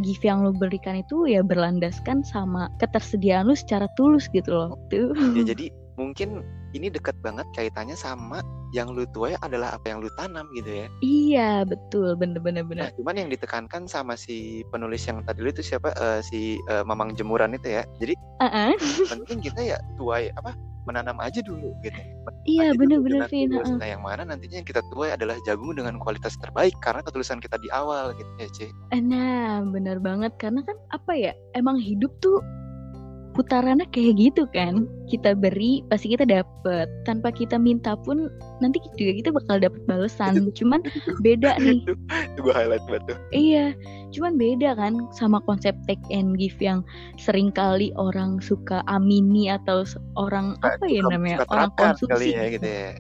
gift 0.05 0.21
yang 0.23 0.45
lu 0.45 0.53
berikan 0.53 1.00
itu 1.00 1.25
ya 1.25 1.41
berlandaskan 1.41 2.21
sama 2.21 2.69
ketersediaan 2.79 3.49
lu 3.49 3.57
secara 3.57 3.88
tulus 3.97 4.29
gitu 4.37 4.53
loh 4.53 4.76
tuh 4.93 5.17
Ya 5.33 5.45
jadi 5.57 5.73
mungkin 5.97 6.45
ini 6.76 6.92
dekat 6.92 7.16
banget 7.25 7.49
kaitannya 7.56 7.97
sama 7.97 8.45
yang 8.75 8.92
lu 8.92 9.06
tuai 9.14 9.38
adalah 9.40 9.78
apa 9.78 9.88
yang 9.88 10.02
lu 10.02 10.11
tanam 10.18 10.45
gitu 10.52 10.85
ya. 10.85 10.87
iya 11.00 11.50
betul 11.62 12.18
bener-bener 12.18 12.66
Nah, 12.66 12.68
bener 12.68 12.88
cuman 12.99 13.14
yang 13.14 13.30
ditekankan 13.30 13.87
sama 13.87 14.18
si 14.18 14.66
penulis 14.75 15.06
yang 15.06 15.23
tadi 15.23 15.40
lu 15.45 15.49
itu 15.52 15.62
siapa? 15.62 15.95
Eh, 15.95 16.21
si 16.25 16.59
eh, 16.68 16.83
Mamang 16.83 17.14
Jemuran 17.14 17.54
itu 17.54 17.78
ya. 17.78 17.83
Jadi 18.02 18.14
ah. 18.42 18.75
penting 19.12 19.38
kita 19.40 19.76
ya 19.76 19.78
tuai 19.97 20.33
apa? 20.35 20.52
menanam 20.87 21.18
aja 21.18 21.42
dulu 21.42 21.75
gitu. 21.83 21.99
Menanam 21.99 22.47
iya 22.47 22.71
bener-bener 22.78 23.26
Vin 23.26 23.50
ah. 23.59 23.66
Nah, 23.66 23.88
yang 23.90 24.02
mana 24.06 24.23
nantinya 24.23 24.62
yang 24.62 24.68
kita 24.68 24.80
tuai 24.95 25.12
adalah 25.12 25.35
jagung 25.42 25.75
dengan 25.75 25.99
kualitas 25.99 26.38
terbaik 26.38 26.73
karena 26.78 27.02
ketulusan 27.02 27.42
kita 27.42 27.59
di 27.59 27.68
awal 27.75 28.14
gitu 28.14 28.30
ya, 28.38 28.49
Ci. 28.54 28.66
nah 29.02 29.66
bener 29.66 29.99
banget 29.99 30.33
karena 30.38 30.62
kan 30.62 30.78
apa 30.95 31.12
ya 31.18 31.33
emang 31.59 31.76
hidup 31.76 32.14
tuh 32.23 32.38
putarannya 33.37 33.87
kayak 33.93 34.16
gitu 34.16 34.49
kan 34.50 34.88
kita 35.07 35.37
beri 35.37 35.85
pasti 35.93 36.11
kita 36.16 36.26
dapet 36.26 36.88
tanpa 37.07 37.31
kita 37.31 37.61
minta 37.61 37.95
pun 37.95 38.33
nanti 38.59 38.83
juga 38.97 39.12
kita 39.12 39.31
bakal 39.31 39.57
dapet 39.61 39.78
balasan 39.87 40.49
cuman 40.59 40.81
beda 41.23 41.61
nih 41.61 41.85
gue 42.40 42.52
highlight 42.52 42.85
banget 42.88 43.14
tuh. 43.14 43.19
Iya, 43.35 43.75
cuman 44.14 44.38
beda 44.38 44.76
kan 44.78 45.09
sama 45.12 45.43
konsep 45.45 45.75
take 45.90 46.02
and 46.14 46.38
give 46.38 46.57
yang 46.62 46.87
sering 47.19 47.50
kali 47.50 47.90
orang 47.99 48.38
suka 48.38 48.81
amini 48.87 49.50
atau 49.50 49.83
orang 50.14 50.55
apa 50.62 50.85
ya 50.87 51.02
namanya 51.07 51.43
orang 51.50 51.71
konsumsi. 51.75 52.11
kali 52.12 52.26
ya 52.35 52.45
gitu 52.52 52.66
ya. 52.66 52.90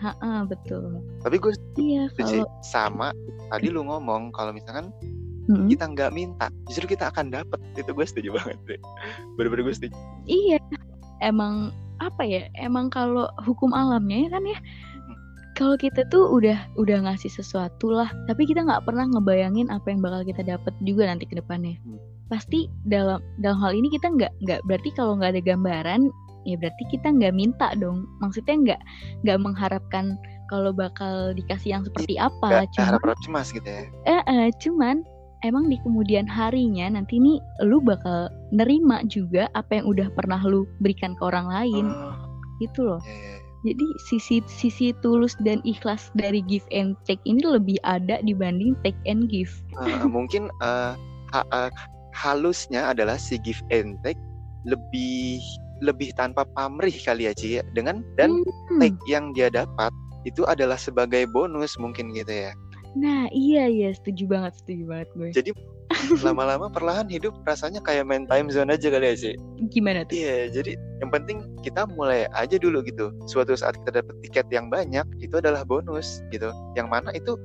Ha-ha, 0.00 0.48
betul. 0.48 1.04
Tapi 1.20 1.36
gue 1.36 1.52
Iya 1.76 2.08
kalau 2.16 2.48
sama 2.64 3.12
tadi 3.52 3.68
lu 3.68 3.84
ngomong 3.84 4.32
kalau 4.32 4.48
misalkan 4.48 4.88
Mm, 5.50 5.66
kita 5.66 5.84
nggak 5.90 6.10
minta 6.14 6.46
justru 6.70 6.94
kita 6.94 7.10
akan 7.10 7.34
dapet. 7.34 7.58
Itu 7.74 7.90
gue 7.90 8.06
setuju 8.06 8.38
banget 8.38 8.58
deh 8.70 8.80
bener-bener 9.34 9.66
gue 9.66 9.74
setuju. 9.74 9.94
Iya 10.30 10.62
emang 11.20 11.74
apa 12.00 12.22
ya 12.24 12.48
emang 12.56 12.88
kalau 12.88 13.28
hukum 13.44 13.76
alamnya 13.76 14.24
ya 14.24 14.28
kan 14.32 14.44
ya 14.48 14.58
kalau 15.60 15.76
kita 15.76 16.08
tuh 16.08 16.32
udah 16.32 16.56
udah 16.80 17.04
ngasih 17.04 17.28
sesuatu 17.28 17.92
lah 17.92 18.08
tapi 18.24 18.48
kita 18.48 18.64
nggak 18.64 18.88
pernah 18.88 19.04
ngebayangin 19.04 19.68
apa 19.68 19.92
yang 19.92 20.00
bakal 20.00 20.24
kita 20.24 20.40
dapat 20.40 20.72
juga 20.80 21.04
nanti 21.10 21.28
ke 21.28 21.36
depannya. 21.36 21.76
Hmm. 21.84 22.00
pasti 22.30 22.70
dalam 22.86 23.18
dalam 23.42 23.58
hal 23.58 23.74
ini 23.74 23.90
kita 23.90 24.06
nggak 24.06 24.30
nggak 24.46 24.60
berarti 24.62 24.94
kalau 24.94 25.18
nggak 25.18 25.34
ada 25.34 25.42
gambaran 25.42 26.14
ya 26.46 26.54
berarti 26.56 26.84
kita 26.94 27.10
nggak 27.10 27.34
minta 27.34 27.74
dong. 27.76 28.06
Maksudnya 28.22 28.54
nggak 28.54 28.80
nggak 29.26 29.38
mengharapkan 29.42 30.14
kalau 30.46 30.70
bakal 30.70 31.34
dikasih 31.34 31.74
yang 31.74 31.82
seperti 31.82 32.18
apa 32.22 32.46
nggak 32.64 32.70
cuman 32.78 32.86
harap-harap 32.86 33.18
cemas 33.26 33.48
gitu 33.50 33.66
ya. 33.66 33.82
Eh, 34.06 34.22
eh, 34.30 34.48
cuman 34.62 35.02
emang 35.42 35.68
di 35.68 35.76
kemudian 35.80 36.28
harinya 36.28 36.92
nanti 36.92 37.16
nih 37.16 37.40
lu 37.64 37.80
bakal 37.80 38.28
nerima 38.52 39.00
juga 39.06 39.48
apa 39.56 39.80
yang 39.80 39.86
udah 39.88 40.08
pernah 40.12 40.40
lu 40.44 40.68
berikan 40.80 41.16
ke 41.16 41.22
orang 41.24 41.48
lain 41.48 41.86
Oh, 41.90 42.14
gitu 42.60 42.84
loh 42.84 43.00
iya, 43.04 43.16
iya. 43.16 43.36
jadi 43.72 43.86
sisi 44.04 44.36
sisi 44.46 44.92
tulus 45.00 45.32
dan 45.40 45.64
ikhlas 45.64 46.12
dari 46.12 46.44
give 46.44 46.64
and 46.70 46.92
take 47.08 47.20
ini 47.24 47.40
lebih 47.40 47.80
ada 47.84 48.20
dibanding 48.20 48.76
take 48.84 48.98
and 49.08 49.28
give 49.32 49.50
Eh, 49.80 50.04
mungkin 50.16 50.52
eh, 50.60 50.92
ha- 51.32 51.50
eh, 51.52 51.70
halusnya 52.12 52.92
adalah 52.92 53.16
si 53.16 53.40
give 53.40 53.60
and 53.72 53.96
take 54.04 54.18
lebih 54.68 55.40
lebih 55.80 56.12
tanpa 56.12 56.44
pamrih 56.52 56.92
kali 56.92 57.24
ya 57.24 57.32
Ci 57.32 57.56
ya. 57.56 57.62
dengan 57.72 58.04
dan 58.20 58.44
Hmm. 58.68 58.76
take 58.76 58.98
yang 59.08 59.32
dia 59.32 59.48
dapat 59.48 59.88
itu 60.28 60.44
adalah 60.44 60.76
sebagai 60.76 61.24
bonus 61.32 61.80
mungkin 61.80 62.12
gitu 62.12 62.28
ya 62.28 62.52
nah 62.98 63.30
iya 63.30 63.70
iya 63.70 63.94
setuju 63.94 64.26
banget 64.26 64.52
setuju 64.58 64.82
banget 64.86 65.08
gue 65.14 65.30
jadi 65.30 65.50
lama-lama 66.22 66.70
perlahan 66.76 67.06
hidup 67.10 67.34
rasanya 67.46 67.82
kayak 67.82 68.06
main 68.06 68.26
time 68.26 68.50
zone 68.50 68.70
aja 68.70 68.90
kali 68.90 69.06
ya 69.10 69.14
sih 69.16 69.34
gimana 69.70 70.06
tuh 70.06 70.18
Iya, 70.18 70.50
jadi 70.50 70.72
yang 71.00 71.10
penting 71.10 71.38
kita 71.62 71.86
mulai 71.88 72.26
aja 72.36 72.56
dulu 72.60 72.82
gitu. 72.84 73.14
Suatu 73.24 73.56
saat 73.56 73.78
kita 73.80 74.02
dapat 74.02 74.14
tiket 74.26 74.46
yang 74.52 74.68
banyak, 74.68 75.06
itu 75.22 75.38
adalah 75.38 75.64
bonus 75.64 76.20
gitu. 76.34 76.50
Yang 76.76 76.88
mana 76.90 77.10
itu 77.16 77.38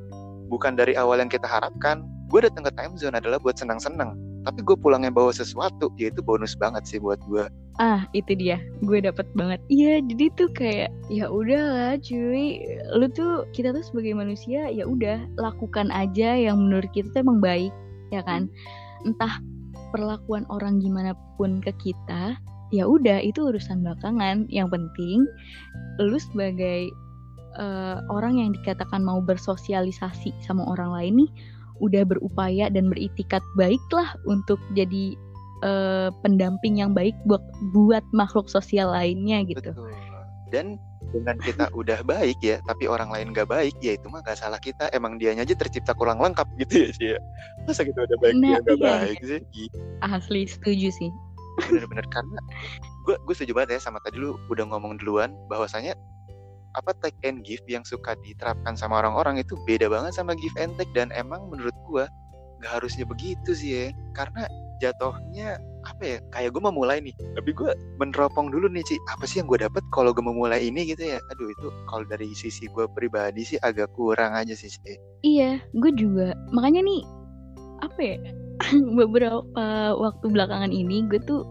bukan 0.49 0.75
dari 0.75 0.97
awal 0.97 1.21
yang 1.21 1.31
kita 1.31 1.45
harapkan. 1.47 2.03
Gue 2.27 2.43
datang 2.43 2.65
ke 2.65 2.71
time 2.73 2.97
zone 2.97 3.15
adalah 3.15 3.37
buat 3.39 3.55
senang-senang. 3.55 4.17
Tapi 4.45 4.61
gue 4.61 4.77
pulangnya 4.77 5.09
bawa 5.09 5.33
sesuatu, 5.33 5.89
ya 5.97 6.13
itu 6.13 6.21
bonus 6.21 6.53
banget 6.53 6.85
sih 6.85 7.01
buat 7.01 7.17
gue. 7.25 7.49
ah 7.75 8.07
itu 8.15 8.31
dia. 8.39 8.55
Gue 8.87 9.03
dapet 9.03 9.27
banget. 9.35 9.59
Iya 9.67 9.99
jadi 10.07 10.31
tuh 10.39 10.47
kayak 10.55 10.95
ya 11.11 11.27
udahlah 11.27 11.99
cuy. 11.99 12.63
Lu 12.95 13.11
tuh 13.11 13.43
kita 13.51 13.75
tuh 13.75 13.83
sebagai 13.83 14.15
manusia 14.15 14.71
ya 14.71 14.87
udah 14.87 15.27
lakukan 15.35 15.91
aja 15.91 16.39
yang 16.39 16.55
menurut 16.55 16.87
kita 16.95 17.11
tuh 17.11 17.27
emang 17.27 17.43
baik 17.43 17.73
ya 18.15 18.23
kan? 18.23 18.47
Entah 19.03 19.43
perlakuan 19.91 20.47
orang 20.47 20.79
gimana 20.79 21.19
pun 21.35 21.59
ke 21.59 21.75
kita 21.83 22.39
ya 22.71 22.87
udah 22.87 23.19
itu 23.19 23.43
urusan 23.43 23.83
belakangan. 23.83 24.47
Yang 24.47 24.79
penting 24.79 25.27
lu 25.99 26.15
sebagai 26.15 26.95
uh, 27.59 28.03
orang 28.11 28.39
yang 28.39 28.49
dikatakan 28.55 29.03
mau 29.03 29.19
bersosialisasi 29.23 30.31
sama 30.43 30.63
orang 30.67 30.91
lain 30.91 31.13
nih 31.25 31.31
udah 31.83 32.03
berupaya 32.07 32.71
dan 32.71 32.87
beritikat 32.87 33.43
baiklah 33.59 34.15
untuk 34.27 34.59
jadi 34.75 35.15
uh, 35.63 36.09
pendamping 36.23 36.79
yang 36.79 36.91
baik 36.95 37.15
buat 37.27 37.43
buat 37.75 38.03
makhluk 38.15 38.47
sosial 38.47 38.91
lainnya 38.91 39.43
gitu. 39.47 39.71
Betul. 39.71 39.91
Dan 40.53 40.77
dengan 41.11 41.35
kita 41.41 41.71
udah 41.79 42.01
baik 42.05 42.39
ya, 42.39 42.59
tapi 42.65 42.87
orang 42.87 43.11
lain 43.11 43.35
gak 43.35 43.49
baik, 43.49 43.75
ya 43.83 43.95
itu 43.95 44.07
mah 44.07 44.23
gak 44.23 44.39
salah 44.39 44.59
kita. 44.59 44.87
Emang 44.91 45.19
dianya 45.19 45.43
aja 45.43 45.55
tercipta 45.55 45.95
kurang 45.95 46.19
lengkap 46.19 46.47
gitu 46.59 46.87
ya 46.87 46.89
sih 46.95 47.07
ya. 47.15 47.19
Masa 47.67 47.83
kita 47.83 48.03
udah 48.03 48.17
baik 48.19 48.35
nah, 48.39 48.47
dia 48.47 48.59
gak 48.61 48.77
iya, 48.77 48.85
baik 48.85 49.17
iya. 49.21 49.29
sih? 49.29 49.41
Asli 50.05 50.41
setuju 50.47 50.89
sih. 50.91 51.11
Bener-bener 51.71 52.07
karena 52.11 52.39
gue 53.05 53.15
gue 53.21 53.35
setuju 53.37 53.53
banget 53.53 53.77
ya 53.77 53.79
sama 53.85 54.01
tadi 54.01 54.17
lu 54.17 54.33
udah 54.49 54.65
ngomong 54.65 54.97
duluan 54.97 55.31
bahwasanya 55.45 55.93
apa 56.75 56.91
take 56.99 57.17
and 57.23 57.41
give 57.47 57.63
yang 57.65 57.81
suka 57.87 58.13
diterapkan 58.21 58.75
sama 58.75 58.99
orang-orang 58.99 59.39
itu 59.39 59.55
beda 59.63 59.87
banget 59.87 60.15
sama 60.15 60.35
give 60.35 60.55
and 60.59 60.75
take. 60.75 60.91
Dan 60.91 61.09
emang 61.15 61.47
menurut 61.47 61.75
gue 61.87 62.05
gak 62.63 62.71
harusnya 62.81 63.07
begitu 63.07 63.55
sih 63.55 63.71
ya. 63.71 63.85
Karena 64.13 64.47
jatuhnya 64.83 65.55
apa 65.87 66.03
ya 66.03 66.17
kayak 66.35 66.51
gue 66.51 66.61
mulai 66.61 66.99
nih. 66.99 67.15
Tapi 67.35 67.49
gue 67.55 67.71
meneropong 67.97 68.51
dulu 68.51 68.67
nih 68.67 68.83
Ci. 68.83 68.95
Apa 69.15 69.23
sih 69.23 69.39
yang 69.39 69.47
gue 69.47 69.59
dapet 69.63 69.83
kalau 69.95 70.11
gue 70.11 70.23
mulai 70.23 70.67
ini 70.67 70.83
gitu 70.91 71.03
ya? 71.15 71.19
Aduh 71.35 71.47
itu 71.51 71.67
kalau 71.87 72.03
dari 72.07 72.27
sisi 72.35 72.67
gue 72.67 72.85
pribadi 72.91 73.47
sih 73.47 73.57
agak 73.63 73.91
kurang 73.95 74.35
aja 74.35 74.53
sih 74.53 74.67
Ci. 74.67 74.99
Iya 75.23 75.63
gue 75.79 75.91
juga. 75.95 76.35
Makanya 76.51 76.83
nih 76.83 77.01
apa 77.83 77.99
ya 77.99 78.17
beberapa 78.99 79.63
waktu 79.99 80.25
belakangan 80.31 80.71
ini 80.71 81.07
gue 81.11 81.19
tuh 81.23 81.43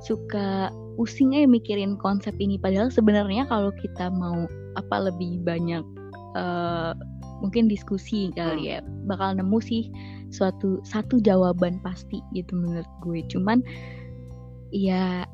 suka 0.00 0.72
pusing 1.00 1.32
aja 1.32 1.48
mikirin 1.48 1.96
konsep 1.96 2.36
ini. 2.36 2.60
Padahal 2.60 2.92
sebenarnya 2.92 3.48
kalau 3.48 3.72
kita 3.80 4.12
mau 4.12 4.44
apa 4.76 5.08
lebih 5.08 5.40
banyak 5.40 5.80
uh, 6.36 6.92
mungkin 7.40 7.72
diskusi 7.72 8.28
kali 8.36 8.68
hmm. 8.68 8.72
ya 8.76 8.78
bakal 9.08 9.32
nemu 9.32 9.64
sih 9.64 9.88
suatu 10.28 10.84
satu 10.84 11.16
jawaban 11.24 11.80
pasti 11.80 12.20
gitu 12.36 12.52
menurut 12.52 12.90
gue. 13.00 13.24
Cuman 13.32 13.64
ya 14.76 15.24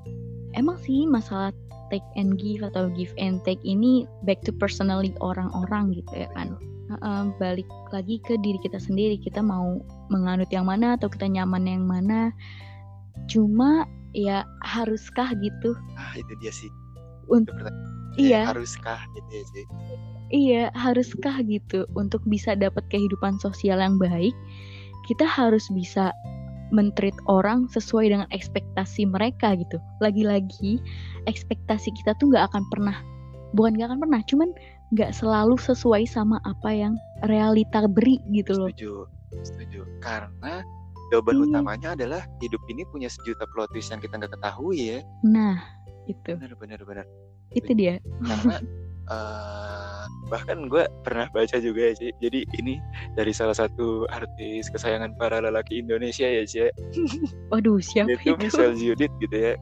emang 0.55 0.79
sih 0.87 1.03
masalah 1.03 1.51
take 1.91 2.07
and 2.15 2.39
give 2.39 2.63
atau 2.63 2.87
give 2.95 3.11
and 3.19 3.43
take 3.43 3.61
ini 3.67 4.07
back 4.23 4.39
to 4.47 4.55
personally 4.55 5.11
orang-orang 5.19 5.99
gitu 5.99 6.15
ya 6.15 6.31
kan. 6.39 6.55
Uh, 7.03 7.35
balik 7.43 7.67
lagi 7.91 8.23
ke 8.23 8.39
diri 8.39 8.63
kita 8.63 8.79
sendiri. 8.79 9.19
Kita 9.19 9.43
mau 9.43 9.83
menganut 10.15 10.47
yang 10.55 10.71
mana 10.71 10.95
atau 10.95 11.11
kita 11.11 11.27
nyaman 11.27 11.67
yang 11.67 11.83
mana. 11.83 12.31
Cuma 13.27 13.91
ya 14.17 14.49
haruskah? 14.65 15.37
gitu. 15.37 15.77
Ah 16.01 16.17
itu 16.17 16.33
dia 16.41 16.53
sih. 16.53 16.73
Untuk 17.29 17.53
iya. 18.17 18.49
Haruskah? 18.49 19.05
gitu 19.13 19.31
ya 19.31 19.45
sih. 19.53 19.65
Iya 20.33 20.65
haruskah? 20.73 21.37
gitu. 21.45 21.85
Untuk 21.93 22.25
bisa 22.25 22.57
dapat 22.57 22.89
kehidupan 22.89 23.37
sosial 23.45 23.85
yang 23.85 24.01
baik 24.01 24.33
kita 25.07 25.29
harus 25.29 25.69
bisa 25.71 26.11
mentreat 26.75 27.15
orang 27.31 27.71
sesuai 27.71 28.11
dengan 28.11 28.29
ekspektasi 28.35 29.07
mereka 29.07 29.55
gitu. 29.55 29.79
Lagi-lagi 30.03 30.83
ekspektasi 31.31 31.95
kita 32.03 32.19
tuh 32.19 32.35
nggak 32.35 32.51
akan 32.51 32.67
pernah, 32.75 32.97
bukan 33.55 33.79
nggak 33.79 33.95
akan 33.95 34.01
pernah, 34.03 34.21
cuman 34.27 34.51
nggak 34.95 35.15
selalu 35.15 35.55
sesuai 35.59 36.07
sama 36.07 36.43
apa 36.47 36.71
yang 36.71 36.95
realita 37.27 37.87
beri 37.87 38.19
gitu 38.35 38.55
loh. 38.55 38.71
Setuju, 38.75 38.95
setuju. 39.47 39.81
Karena 40.03 40.63
jawaban 41.11 41.39
iya. 41.39 41.45
utamanya 41.49 41.89
adalah 41.95 42.23
hidup 42.43 42.63
ini 42.71 42.83
punya 42.91 43.07
sejuta 43.11 43.47
plot 43.55 43.71
twist 43.71 43.91
yang 43.95 44.03
kita 44.03 44.19
nggak 44.19 44.33
ketahui 44.35 44.97
ya. 44.97 44.99
Nah, 45.23 45.59
itu. 46.11 46.33
Benar, 46.35 46.55
benar, 46.59 46.81
benar. 46.83 47.07
Itu 47.55 47.73
dia. 47.75 48.03
Karena 48.23 48.59
uh, 49.11 50.07
bahkan 50.27 50.67
gue 50.67 50.85
pernah 51.07 51.31
baca 51.31 51.57
juga 51.63 51.91
ya 51.91 51.93
Ci. 51.95 52.09
jadi 52.19 52.41
ini 52.59 52.83
dari 53.15 53.31
salah 53.31 53.55
satu 53.55 54.11
artis 54.11 54.67
kesayangan 54.75 55.15
para 55.15 55.39
lelaki 55.39 55.79
Indonesia 55.79 56.27
ya 56.27 56.43
Ci 56.43 56.67
waduh 57.55 57.79
siapa 57.79 58.19
itu, 58.19 58.35
itu? 58.35 58.39
Michelle 58.43 58.75
Judith 58.75 59.15
gitu 59.23 59.37
ya 59.37 59.55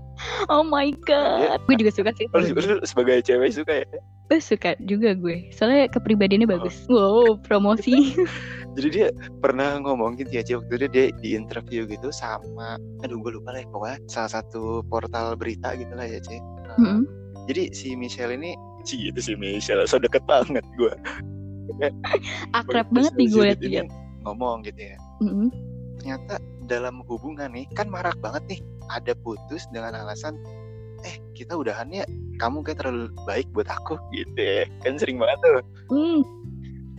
oh 0.49 0.65
my 0.65 0.93
god 1.05 1.61
ya. 1.61 1.61
gue 1.61 1.77
juga 1.85 1.93
suka 1.93 2.11
sih 2.17 2.27
oh, 2.33 2.41
lu 2.41 2.81
sebagai 2.89 3.21
cewek 3.21 3.53
suka 3.53 3.85
ya 3.85 3.87
gue 4.33 4.41
suka 4.41 4.73
juga 4.89 5.13
gue 5.13 5.53
soalnya 5.53 5.93
kepribadiannya 5.93 6.49
oh. 6.49 6.53
bagus 6.57 6.77
wow 6.89 7.37
promosi 7.45 8.17
jadi 8.77 8.89
dia 8.91 9.09
pernah 9.45 9.79
ngomong 9.79 10.17
gitu 10.17 10.33
ya 10.33 10.43
Ci 10.43 10.57
waktu 10.57 10.73
itu 10.81 10.87
dia 10.91 11.05
di 11.21 11.37
interview 11.37 11.85
gitu 11.85 12.09
sama 12.09 12.81
aduh 13.05 13.21
gue 13.21 13.37
lupa 13.37 13.53
lah 13.53 13.61
ya 13.63 13.69
pokoknya 13.69 13.99
salah 14.09 14.41
satu 14.41 14.81
portal 14.89 15.37
berita 15.37 15.77
gitu 15.77 15.93
lah 15.93 16.09
ya 16.09 16.19
Ci 16.25 16.41
mm 16.41 16.81
-hmm. 16.81 17.01
jadi 17.53 17.63
si 17.77 17.93
Michelle 17.95 18.33
ini 18.33 18.57
sih 18.87 19.11
gitu 19.11 19.21
sih 19.21 19.35
Michelle. 19.37 19.85
So 19.89 20.01
deket 20.01 20.25
banget 20.25 20.65
gue 20.77 20.93
akrab 22.59 22.87
banget 22.93 23.15
nih 23.17 23.29
gue 23.33 23.45
liat 23.69 23.89
ngomong 24.25 24.65
gitu 24.65 24.95
ya. 24.95 24.97
Mm-hmm. 25.23 25.49
ternyata 26.01 26.35
dalam 26.67 27.01
hubungan 27.07 27.55
nih 27.55 27.65
kan 27.79 27.87
marak 27.89 28.19
banget 28.21 28.43
nih 28.51 28.61
ada 28.93 29.15
putus 29.25 29.65
dengan 29.73 29.95
alasan 29.95 30.37
eh 31.05 31.17
kita 31.37 31.55
udahannya 31.55 32.05
kamu 32.41 32.65
kayak 32.65 32.83
terlalu 32.83 33.09
baik 33.29 33.47
buat 33.53 33.69
aku 33.69 33.97
gitu 34.13 34.41
ya. 34.41 34.65
Kan 34.85 35.01
sering 35.01 35.21
banget 35.21 35.39
tuh. 35.45 35.63
Mm. 35.93 36.23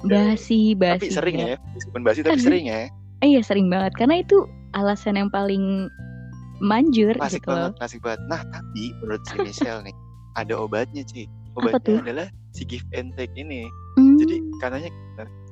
basi 0.06 0.78
basi 0.78 1.10
tapi 1.10 1.18
sering 1.18 1.36
ya, 1.42 1.48
ya 1.56 1.58
meskipun 1.74 2.02
basi 2.06 2.20
tapi 2.22 2.38
sering 2.38 2.66
ya. 2.70 2.92
Eh, 3.26 3.28
iya 3.34 3.42
sering 3.42 3.74
banget. 3.74 3.98
Karena 3.98 4.22
itu 4.22 4.46
alasan 4.78 5.18
yang 5.18 5.32
paling 5.34 5.90
manjur 6.64 7.16
asik 7.20 7.44
gitu 7.44 7.52
banget 7.52 7.74
asik 7.82 8.00
banget. 8.06 8.22
Nah 8.32 8.42
tapi 8.54 8.94
menurut 9.02 9.24
si 9.26 9.36
Michelle 9.42 9.82
nih 9.84 9.96
ada 10.36 10.54
obatnya 10.56 11.04
sih 11.10 11.26
obatnya 11.58 12.00
adalah 12.04 12.28
si 12.56 12.64
give 12.64 12.86
and 12.96 13.12
take 13.20 13.34
ini. 13.36 13.68
Hmm. 13.96 14.20
jadi 14.20 14.36
katanya 14.60 14.90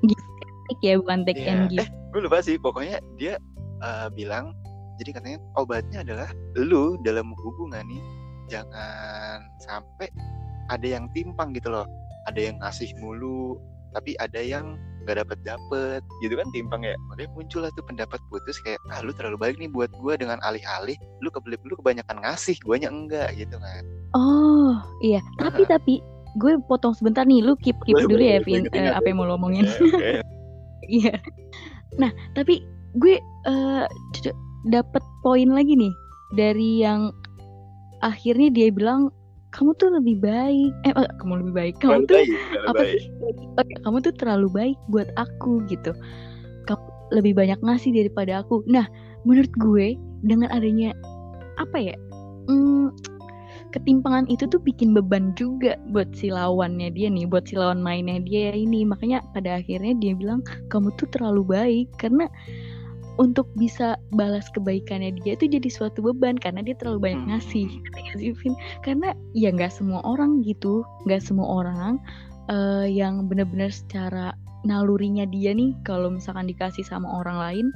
give 0.03 0.23
and 0.43 0.55
take 0.67 0.81
ya 0.83 0.93
bukan 0.99 1.19
take 1.23 1.39
ya, 1.39 1.51
and 1.55 1.71
give 1.71 1.83
eh 1.83 1.89
gue 2.13 2.19
lupa 2.21 2.43
sih 2.45 2.59
pokoknya 2.59 3.01
dia 3.17 3.39
uh, 3.81 4.07
bilang 4.13 4.53
jadi 5.01 5.09
katanya 5.17 5.39
obatnya 5.57 6.05
adalah 6.05 6.29
lu 6.53 7.01
dalam 7.01 7.33
hubungan 7.33 7.81
nih 7.89 8.03
jangan 8.51 9.49
sampai 9.63 10.11
ada 10.69 10.85
yang 10.85 11.09
timpang 11.11 11.51
gitu 11.55 11.73
loh. 11.73 11.87
Ada 12.29 12.39
yang 12.39 12.55
ngasih 12.63 12.95
mulu 13.03 13.59
tapi 13.93 14.17
ada 14.17 14.41
yang 14.41 14.79
nggak 15.03 15.21
dapet 15.21 15.39
dapet 15.43 16.01
gitu 16.23 16.39
kan 16.39 16.47
timpang 16.55 16.81
ya. 16.85 16.95
Makanya 17.11 17.29
muncullah 17.35 17.69
tuh 17.75 17.83
pendapat 17.83 18.19
putus 18.31 18.55
kayak 18.63 18.79
ah 18.93 19.01
lu 19.03 19.11
terlalu 19.11 19.37
baik 19.41 19.55
nih 19.59 19.69
buat 19.69 19.91
gue 19.91 20.13
dengan 20.15 20.39
alih-alih 20.45 20.95
lu 21.19 21.29
kebelit 21.33 21.59
lu 21.67 21.75
kebanyakan 21.75 22.21
ngasih 22.23 22.55
guanya 22.63 22.93
enggak 22.93 23.33
gitu 23.35 23.59
kan 23.59 23.83
oh 24.17 24.77
iya. 25.03 25.19
Tapi 25.41 25.65
tapi 25.67 25.93
gue 26.37 26.57
potong 26.65 26.95
sebentar 26.97 27.25
nih. 27.27 27.43
Lu 27.45 27.57
keep 27.59 27.77
keep 27.85 27.97
dulu 28.05 28.21
ya 28.21 28.41
Vin 28.45 28.69
uh, 28.73 28.97
apa 28.97 29.05
yang 29.09 29.17
mau 29.21 29.27
lo 29.27 29.37
omongin. 29.37 29.67
Iya. 30.83 31.15
Nah 31.95 32.11
tapi 32.35 32.59
gue 32.99 33.15
uh, 33.47 33.87
dapet 34.67 34.99
poin 35.23 35.47
lagi 35.47 35.79
nih 35.79 35.95
dari 36.35 36.83
yang 36.83 37.07
akhirnya 38.03 38.51
dia 38.51 38.67
bilang 38.67 39.07
kamu 39.55 39.71
tuh 39.79 39.95
lebih 39.95 40.19
baik. 40.19 40.75
Eh 40.83 40.91
oh, 40.91 41.07
kamu 41.23 41.47
lebih 41.47 41.53
baik 41.55 41.73
kamu 41.79 42.03
tuh 42.03 42.19
baik, 42.19 42.35
apa 42.67 42.83
baik. 42.83 42.99
sih 42.99 43.07
kamu 43.87 43.97
tuh 44.03 44.13
terlalu 44.19 44.47
baik 44.51 44.77
buat 44.91 45.07
aku 45.15 45.63
gitu. 45.71 45.95
Kamu 46.67 46.83
lebih 47.15 47.31
banyak 47.31 47.63
ngasih 47.63 47.95
daripada 47.95 48.43
aku. 48.43 48.59
Nah 48.67 48.83
menurut 49.23 49.51
gue 49.55 49.95
dengan 50.23 50.51
adanya 50.51 50.91
apa 51.59 51.77
ya 51.79 51.95
hmm, 52.47 52.91
ketimpangan 53.73 54.29
itu 54.29 54.45
tuh 54.45 54.61
bikin 54.61 54.93
beban 54.93 55.33
juga 55.33 55.75
buat 55.89 56.13
si 56.13 56.29
lawannya 56.29 56.93
dia 56.93 57.09
nih 57.09 57.25
buat 57.25 57.49
si 57.49 57.57
lawan 57.57 57.81
mainnya 57.81 58.21
dia 58.21 58.53
ini 58.53 58.85
makanya 58.85 59.25
pada 59.33 59.57
akhirnya 59.57 59.97
dia 59.97 60.13
bilang 60.13 60.45
kamu 60.69 60.93
tuh 61.01 61.09
terlalu 61.09 61.41
baik 61.43 61.87
karena 61.97 62.29
untuk 63.21 63.45
bisa 63.57 63.97
balas 64.13 64.49
kebaikannya 64.53 65.13
dia 65.21 65.37
itu 65.37 65.45
jadi 65.45 65.69
suatu 65.69 66.01
beban 66.01 66.37
karena 66.37 66.65
dia 66.65 66.73
terlalu 66.77 67.09
banyak 67.09 67.21
hmm. 67.21 67.29
ngasih 67.33 67.67
hmm. 67.69 68.55
karena 68.81 69.13
ya 69.33 69.49
nggak 69.53 69.73
semua 69.73 70.01
orang 70.05 70.41
gitu 70.45 70.85
nggak 71.05 71.21
semua 71.21 71.65
orang 71.65 72.01
uh, 72.49 72.85
yang 72.85 73.25
benar-benar 73.29 73.69
secara 73.69 74.33
nalurinya 74.63 75.27
dia 75.27 75.51
nih 75.51 75.75
kalau 75.83 76.09
misalkan 76.09 76.47
dikasih 76.47 76.87
sama 76.87 77.05
orang 77.19 77.37
lain 77.37 77.67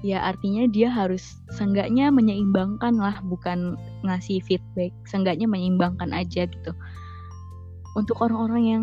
ya 0.00 0.24
artinya 0.24 0.64
dia 0.68 0.88
harus 0.88 1.36
seenggaknya 1.52 2.08
menyeimbangkan 2.08 2.96
lah 2.96 3.20
bukan 3.28 3.76
ngasih 4.00 4.40
feedback 4.44 4.92
seenggaknya 5.04 5.44
menyeimbangkan 5.44 6.10
aja 6.16 6.48
gitu 6.48 6.72
untuk 7.98 8.16
orang-orang 8.22 8.64
yang 8.64 8.82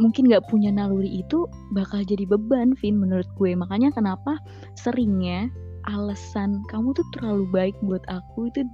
mungkin 0.00 0.26
nggak 0.26 0.48
punya 0.48 0.72
naluri 0.72 1.22
itu 1.22 1.44
bakal 1.76 2.00
jadi 2.02 2.24
beban, 2.24 2.74
Vin 2.80 2.96
menurut 2.96 3.28
gue. 3.36 3.52
Makanya 3.52 3.92
kenapa 3.92 4.40
seringnya 4.74 5.52
alasan 5.90 6.62
kamu 6.70 6.94
tuh 6.94 7.06
terlalu 7.14 7.44
baik 7.50 7.76
buat 7.84 8.02
aku 8.10 8.48
itu 8.48 8.64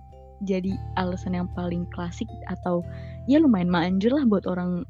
jadi 0.47 0.71
alasan 0.95 1.35
yang 1.35 1.51
paling 1.59 1.83
klasik 1.91 2.29
atau 2.47 2.85
ya 3.27 3.43
lumayan 3.43 3.69
manjur 3.69 4.15
lah 4.15 4.23
buat 4.25 4.47
orang 4.47 4.87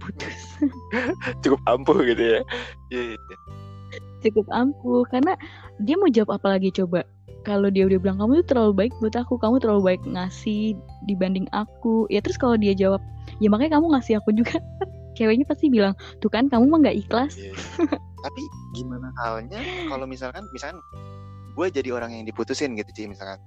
putus. 0.00 0.56
Cukup 1.44 1.60
ampuh 1.68 2.00
gitu 2.02 2.38
ya. 2.38 2.40
Yeah, 2.88 3.14
yeah. 3.14 3.67
Cukup 4.24 4.46
ampuh 4.50 5.06
karena 5.08 5.38
dia 5.82 5.94
mau 5.98 6.10
jawab 6.10 6.40
apa 6.40 6.58
lagi 6.58 6.74
coba? 6.74 7.06
Kalau 7.46 7.70
dia 7.70 7.86
udah 7.86 7.98
bilang 8.02 8.18
kamu 8.18 8.42
tuh 8.44 8.46
terlalu 8.52 8.72
baik 8.74 8.92
buat 8.98 9.14
aku, 9.14 9.38
kamu 9.40 9.62
terlalu 9.62 9.82
baik 9.94 10.02
ngasih 10.04 10.74
dibanding 11.06 11.46
aku. 11.54 12.04
Ya 12.12 12.20
terus 12.20 12.36
kalau 12.36 12.58
dia 12.58 12.74
jawab, 12.74 13.00
ya 13.40 13.48
makanya 13.48 13.78
kamu 13.78 13.94
ngasih 13.94 14.20
aku 14.20 14.34
juga 14.34 14.58
ceweknya 15.18 15.46
pasti 15.50 15.66
bilang 15.66 15.98
tuh 16.22 16.30
kan 16.30 16.46
kamu 16.46 16.70
mah 16.70 16.78
nggak 16.86 16.98
ikhlas 17.02 17.34
Iya, 17.34 17.50
iya. 17.50 17.98
tapi 18.22 18.42
gimana 18.78 19.10
halnya 19.18 19.58
kalau 19.90 20.06
misalkan 20.06 20.46
misalkan 20.54 20.78
gue 21.58 21.66
jadi 21.74 21.90
orang 21.90 22.14
yang 22.14 22.22
diputusin 22.22 22.78
gitu 22.78 22.90
sih 22.94 23.10
misalkan 23.10 23.42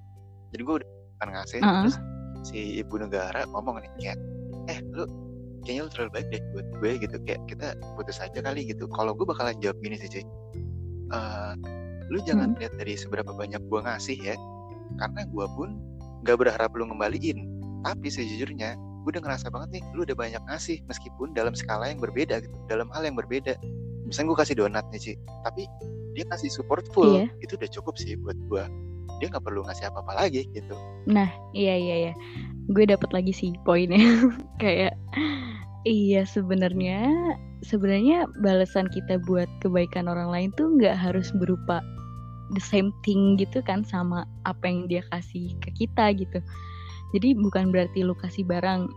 jadi 0.52 0.62
gue 0.68 0.76
udah 0.84 0.90
kan 1.24 1.28
ngasih 1.32 1.64
Uh-uh. 1.64 1.88
terus 1.88 1.98
si 2.44 2.60
ibu 2.84 3.00
negara 3.00 3.48
ngomong 3.48 3.80
nih 3.80 3.92
kayak 4.04 4.18
eh 4.68 4.84
lu 4.92 5.08
kayaknya 5.64 5.88
lu 5.88 5.90
terlalu 5.96 6.12
baik 6.12 6.28
deh 6.28 6.42
buat 6.52 6.68
gue 6.84 6.92
gitu 7.08 7.16
kayak 7.24 7.42
kita 7.48 7.68
putus 7.96 8.20
aja 8.20 8.40
kali 8.44 8.68
gitu 8.68 8.84
kalau 8.92 9.16
gue 9.16 9.24
bakalan 9.24 9.56
jawab 9.64 9.80
gini 9.80 9.96
sih 9.96 10.12
cuy 10.12 10.24
Eh, 11.12 11.54
lu 12.08 12.20
jangan 12.24 12.56
lihat 12.56 12.76
dari 12.76 12.96
seberapa 12.96 13.32
banyak 13.32 13.60
gue 13.68 13.80
ngasih 13.80 14.18
ya 14.20 14.36
karena 14.96 15.24
gue 15.24 15.46
pun 15.56 15.80
gak 16.24 16.40
berharap 16.40 16.72
lu 16.76 16.88
ngembaliin 16.88 17.48
tapi 17.82 18.08
sejujurnya 18.08 18.76
gue 18.76 19.10
udah 19.12 19.24
ngerasa 19.24 19.48
banget 19.48 19.80
nih 19.80 19.84
lu 19.92 20.04
udah 20.04 20.16
banyak 20.16 20.44
ngasih 20.46 20.84
meskipun 20.86 21.32
dalam 21.32 21.56
skala 21.56 21.88
yang 21.88 22.00
berbeda 22.00 22.44
gitu 22.44 22.52
dalam 22.68 22.92
hal 22.92 23.04
yang 23.04 23.16
berbeda 23.16 23.56
misalnya 24.04 24.36
gue 24.36 24.40
kasih 24.44 24.56
donat 24.60 24.84
nih 24.92 25.00
Ci 25.00 25.14
tapi 25.44 25.68
dia 26.12 26.28
kasih 26.28 26.52
support 26.52 26.84
full 26.92 27.16
Iya. 27.16 27.32
itu 27.40 27.56
udah 27.56 27.70
cukup 27.72 27.96
sih 27.96 28.20
buat 28.20 28.36
gue 28.52 28.64
dia 29.20 29.28
nggak 29.32 29.44
perlu 29.44 29.64
ngasih 29.64 29.88
apa-apa 29.88 30.28
lagi 30.28 30.48
gitu 30.52 30.76
Nah, 31.02 31.28
iya 31.52 31.74
iya 31.74 31.96
iya. 31.98 32.14
Gue 32.70 32.86
dapat 32.86 33.10
lagi 33.10 33.34
sih 33.34 33.58
poinnya. 33.66 33.98
Kayak 34.62 34.94
iya 35.86 36.26
sebenarnya 36.26 37.10
sebenarnya 37.66 38.26
balasan 38.42 38.90
kita 38.90 39.22
buat 39.26 39.50
kebaikan 39.62 40.10
orang 40.10 40.30
lain 40.30 40.50
tuh 40.58 40.70
nggak 40.78 40.98
harus 40.98 41.30
berupa 41.38 41.82
the 42.54 42.64
same 42.64 42.92
thing 43.06 43.40
gitu 43.40 43.64
kan 43.64 43.86
sama 43.88 44.28
apa 44.44 44.68
yang 44.68 44.90
dia 44.92 45.02
kasih 45.14 45.56
ke 45.64 45.72
kita 45.78 46.12
gitu. 46.18 46.40
Jadi 47.12 47.36
bukan 47.36 47.76
berarti 47.76 48.08
lu 48.08 48.16
kasih 48.16 48.48
barang 48.48 48.88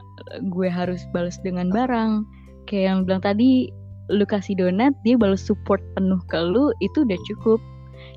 gue 0.50 0.68
harus 0.70 1.02
balas 1.10 1.38
dengan 1.42 1.70
barang. 1.70 2.22
Kayak 2.70 2.84
yang 2.86 2.98
bilang 3.06 3.22
tadi 3.22 3.70
lu 4.12 4.24
kasih 4.26 4.54
donat 4.58 4.94
dia 5.02 5.18
balas 5.18 5.42
support 5.42 5.80
penuh 5.98 6.20
ke 6.30 6.38
lu 6.38 6.70
itu 6.82 7.02
udah 7.02 7.18
cukup. 7.30 7.60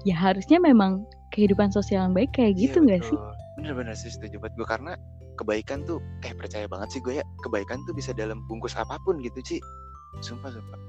Ya 0.06 0.14
harusnya 0.18 0.62
memang 0.62 1.06
kehidupan 1.34 1.74
sosial 1.74 2.10
yang 2.10 2.14
baik 2.16 2.34
kayak 2.34 2.58
gitu 2.58 2.82
nggak 2.82 3.02
sih? 3.06 3.18
Iya, 3.18 3.34
bener-bener 3.58 3.96
sih 3.98 4.14
setuju 4.14 4.42
buat 4.42 4.54
gue 4.54 4.68
karena 4.70 4.94
kebaikan 5.38 5.86
tuh 5.86 6.02
eh 6.26 6.34
percaya 6.34 6.66
banget 6.66 6.98
sih 6.98 7.02
gue 7.02 7.22
ya 7.22 7.26
kebaikan 7.46 7.80
tuh 7.86 7.94
bisa 7.94 8.12
dalam 8.12 8.42
bungkus 8.50 8.74
apa 8.74 8.98
pun 9.06 9.22
gitu 9.22 9.38
Ci. 9.40 9.58
Sumpah 10.20 10.50
sumpah. 10.50 10.80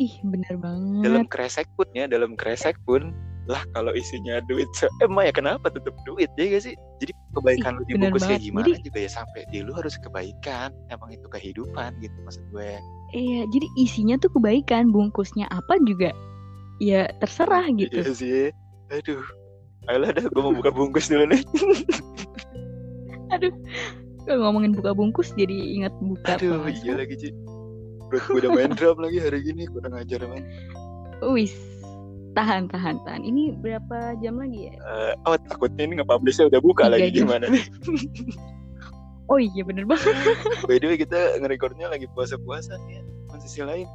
Ih, 0.00 0.14
bener 0.24 0.56
banget. 0.56 1.04
dalam 1.04 1.24
kresek 1.28 1.68
pun 1.76 1.84
ya 1.92 2.08
dalam 2.08 2.32
kresek 2.32 2.76
pun 2.84 3.12
lah 3.48 3.60
kalau 3.74 3.90
isinya 3.92 4.38
duit 4.46 4.68
emang 5.02 5.26
ya 5.26 5.32
kenapa 5.34 5.68
tetap 5.72 5.92
duit 6.04 6.28
ya 6.38 6.44
gak 6.52 6.62
sih? 6.70 6.74
Jadi 7.00 7.12
kebaikan 7.34 7.76
lu 7.76 7.82
Ih, 7.82 7.96
bener 7.96 8.12
dibungkus 8.14 8.22
kayak 8.28 8.42
gimana 8.44 8.66
Jadi- 8.68 8.82
juga 8.84 8.98
ya 9.00 9.10
sampai 9.10 9.40
di 9.48 9.58
lu 9.64 9.72
harus 9.74 9.94
kebaikan. 10.00 10.68
Emang 10.88 11.10
itu 11.12 11.26
kehidupan 11.28 11.90
gitu 12.00 12.16
maksud 12.24 12.44
gue. 12.52 12.72
Iya, 13.10 13.40
jadi 13.50 13.66
isinya 13.74 14.16
tuh 14.22 14.30
kebaikan, 14.38 14.94
bungkusnya 14.94 15.50
apa 15.50 15.76
juga 15.82 16.14
ya 16.78 17.10
terserah 17.20 17.66
gitu. 17.74 18.00
iya 18.00 18.12
sih. 18.14 18.48
Aduh 18.88 19.20
ayolah 19.88 20.10
dah 20.12 20.24
gue 20.28 20.42
mau 20.44 20.52
buka 20.52 20.70
bungkus 20.70 21.08
dulu 21.08 21.24
nih 21.26 21.40
Aduh, 23.30 23.52
kalau 24.22 24.38
ngomongin 24.44 24.72
buka 24.72 24.90
bungkus 24.90 25.30
jadi 25.32 25.54
ingat 25.54 25.94
buka 26.00 26.34
aduh 26.34 26.60
puasa. 26.60 26.82
iya 26.82 26.94
lagi 26.96 27.14
Ci 27.16 27.28
Perut 28.06 28.22
gue 28.26 28.38
udah 28.38 28.50
main 28.52 28.72
drum 28.72 28.98
lagi 28.98 29.18
hari 29.18 29.38
gini 29.40 29.64
kurang 29.66 29.94
ajar 29.94 30.18
banget 30.20 30.46
Wis, 31.22 31.52
tahan, 32.32 32.64
tahan, 32.66 32.96
tahan. 33.02 33.20
Ini 33.20 33.54
berapa 33.56 34.16
jam 34.18 34.40
lagi 34.40 34.66
ya? 34.66 34.74
Eh, 34.74 35.12
oh 35.24 35.36
takutnya 35.38 35.84
ini 35.84 35.94
nge-publishnya 35.96 36.48
udah 36.48 36.58
buka 36.58 36.88
Tiga 36.88 36.94
lagi 36.96 37.08
jam. 37.10 37.18
gimana 37.24 37.44
nih 37.46 37.64
Oh 39.30 39.38
iya 39.38 39.62
bener 39.62 39.86
banget. 39.86 40.10
by 40.66 40.74
the 40.74 40.86
way 40.86 40.98
kita 40.98 41.38
ngerekordnya 41.38 41.86
lagi 41.86 42.10
puasa-puasa 42.10 42.74
nih 42.82 42.98
ya. 42.98 43.02
Konsisi 43.26 43.62
lain 43.62 43.86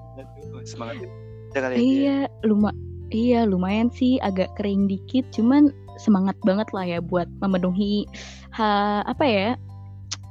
semangat 0.63 1.03
ya 1.03 1.09
Kita 1.49 1.59
kali 1.61 1.73
ya. 1.73 1.79
iya, 1.81 2.17
luma 2.41 2.71
iya 3.09 3.43
lumayan 3.43 3.89
sih 3.89 4.15
agak 4.19 4.47
kering 4.55 4.87
dikit, 4.87 5.27
cuman 5.31 5.75
semangat 5.97 6.35
banget 6.41 6.67
lah 6.71 6.83
ya 6.83 6.99
buat 6.99 7.27
memenuhi 7.39 8.07
ha, 8.51 9.03
apa 9.03 9.23
ya? 9.23 9.49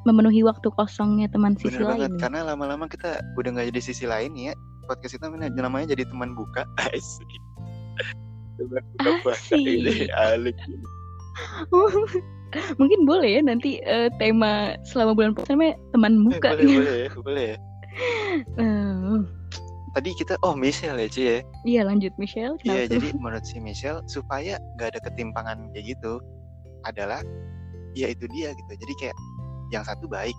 memenuhi 0.05 0.45
waktu 0.45 0.69
kosongnya 0.71 1.27
teman 1.27 1.57
sisi 1.57 1.81
Bener 1.81 1.89
banget 1.89 2.11
lain. 2.13 2.21
karena 2.21 2.41
lama-lama 2.45 2.85
kita 2.85 3.25
udah 3.41 3.57
nggak 3.57 3.73
jadi 3.73 3.81
sisi 3.81 4.05
lain 4.05 4.37
ya 4.37 4.53
podcast 4.85 5.17
kita 5.17 5.33
namanya 5.33 5.49
namanya 5.57 5.97
jadi 5.97 6.05
teman 6.05 6.37
buka 6.37 6.69
asik 6.93 7.25
teman 8.61 8.85
buka 8.93 9.11
puasa 9.25 9.57
Asik. 9.57 9.65
ini 9.65 10.13
alik 10.13 10.57
Mungkin 12.79 13.03
boleh 13.03 13.35
ya 13.35 13.43
nanti 13.43 13.83
eh, 13.83 14.07
tema 14.23 14.79
selama 14.87 15.11
bulan 15.11 15.35
puasa 15.35 15.59
namanya 15.59 15.75
teman 15.91 16.13
Eh, 16.15 16.23
buka. 16.31 16.49
boleh 16.55 16.67
boleh 16.71 16.95
ya 16.95 17.09
boleh 17.19 17.45
ya 17.49 17.57
Eh, 18.61 19.17
tadi 19.95 20.11
kita 20.19 20.35
oh 20.43 20.59
Michelle 20.59 20.99
ya 20.99 21.09
Ci 21.09 21.23
ya? 21.23 21.39
Iya 21.63 21.83
lanjut 21.87 22.13
Michelle. 22.19 22.59
iya 22.67 22.91
jadi 22.91 23.15
menurut 23.15 23.47
si 23.47 23.63
Michelle 23.63 24.03
supaya 24.11 24.59
nggak 24.77 24.99
ada 24.99 25.01
ketimpangan 25.07 25.71
kayak 25.71 25.95
gitu 25.97 26.19
adalah 26.85 27.23
ya 27.95 28.11
itu 28.11 28.27
dia 28.35 28.51
gitu. 28.53 28.73
Jadi 28.75 28.95
kayak 28.99 29.17
yang 29.71 29.87
satu 29.87 30.11
baik 30.11 30.35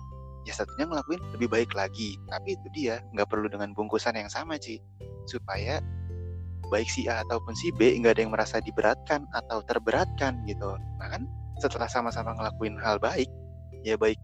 ya 0.46 0.54
satunya 0.54 0.86
ngelakuin 0.86 1.20
lebih 1.34 1.48
baik 1.48 1.70
lagi. 1.72 2.20
Tapi 2.28 2.54
itu 2.54 2.66
dia 2.76 3.00
nggak 3.16 3.26
perlu 3.32 3.48
dengan 3.48 3.72
bungkusan 3.72 4.14
yang 4.14 4.28
sama 4.28 4.60
Ci. 4.60 4.78
Supaya 5.26 5.80
baik 6.68 6.86
si 6.92 7.08
A 7.08 7.24
ataupun 7.24 7.56
si 7.56 7.72
B 7.74 7.96
nggak 7.96 8.20
ada 8.20 8.22
yang 8.28 8.34
merasa 8.36 8.60
diberatkan 8.60 9.24
atau 9.32 9.64
terberatkan 9.64 10.44
gitu. 10.44 10.76
Nah 11.00 11.08
kan 11.08 11.24
setelah 11.56 11.88
sama-sama 11.88 12.36
ngelakuin 12.36 12.76
hal 12.76 13.00
baik 13.00 13.32
ya 13.80 13.96
baik 13.96 14.20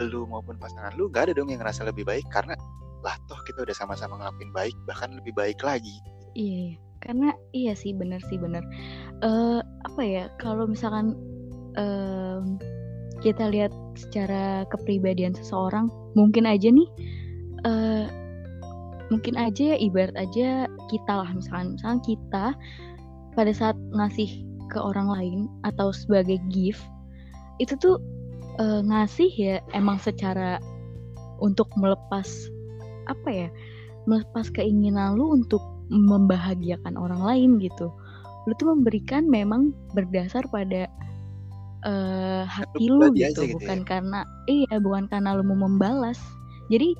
lu 0.00 0.24
maupun 0.24 0.56
pasangan 0.56 0.96
lu 0.96 1.12
nggak 1.12 1.28
ada 1.28 1.32
dong 1.36 1.52
yang 1.52 1.60
ngerasa 1.60 1.84
lebih 1.84 2.08
baik 2.08 2.24
karena 2.32 2.56
lah 3.00 3.16
toh 3.28 3.40
kita 3.48 3.64
udah 3.64 3.76
sama-sama 3.76 4.20
ngelakuin 4.20 4.52
baik 4.52 4.76
bahkan 4.84 5.12
lebih 5.16 5.32
baik 5.36 5.60
lagi 5.64 5.96
Iya, 6.34 6.58
iya. 6.58 6.72
karena 7.00 7.28
iya 7.50 7.72
sih 7.74 7.92
benar 7.96 8.20
sih 8.28 8.38
benar. 8.38 8.62
Eh 9.24 9.60
apa 9.62 10.02
ya 10.04 10.24
kalau 10.38 10.68
misalkan 10.68 11.16
em, 11.74 12.60
kita 13.20 13.50
lihat 13.52 13.72
secara 13.98 14.64
kepribadian 14.72 15.34
seseorang, 15.36 15.90
mungkin 16.16 16.46
aja 16.48 16.70
nih, 16.70 16.88
eh 17.66 18.06
mungkin 19.10 19.34
aja 19.36 19.74
ya 19.74 19.76
ibarat 19.76 20.14
aja 20.14 20.70
kita 20.86 21.12
lah 21.12 21.30
misalkan, 21.34 21.74
misalkan 21.74 22.00
kita 22.06 22.46
pada 23.34 23.52
saat 23.54 23.76
ngasih 23.90 24.46
ke 24.70 24.78
orang 24.78 25.10
lain 25.10 25.38
atau 25.66 25.90
sebagai 25.90 26.38
gift 26.54 26.80
itu 27.58 27.74
tuh 27.74 27.98
eh, 28.62 28.80
ngasih 28.86 29.30
ya 29.34 29.56
emang 29.74 29.98
secara 29.98 30.62
untuk 31.42 31.66
melepas 31.74 32.28
apa 33.08 33.28
ya 33.28 33.48
melepas 34.08 34.48
keinginan 34.50 35.16
lu 35.16 35.36
untuk 35.36 35.60
membahagiakan 35.90 36.94
orang 36.96 37.20
lain 37.20 37.50
gitu. 37.60 37.92
Lu 38.48 38.52
tuh 38.56 38.72
memberikan 38.72 39.28
memang 39.28 39.74
berdasar 39.92 40.46
pada 40.48 40.88
eh, 41.84 42.42
hati 42.46 42.88
lu 42.88 43.12
gitu 43.12 43.44
gitu 43.44 43.58
bukan 43.58 43.84
karena 43.84 44.24
iya 44.48 44.80
bukan 44.80 45.10
karena 45.10 45.36
lu 45.36 45.44
mau 45.44 45.68
membalas. 45.68 46.16
Jadi 46.70 46.94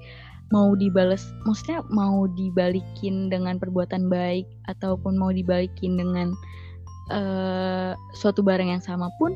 mau 0.51 0.75
dibales 0.75 1.31
maksudnya 1.47 1.87
mau 1.95 2.27
dibalikin 2.35 3.31
dengan 3.31 3.57
perbuatan 3.57 4.11
baik 4.11 4.45
ataupun 4.67 5.15
mau 5.15 5.31
dibalikin 5.31 5.97
dengan 5.97 6.35
eh, 7.15 7.95
suatu 8.19 8.43
barang 8.43 8.69
yang 8.69 8.83
sama 8.83 9.09
pun 9.17 9.33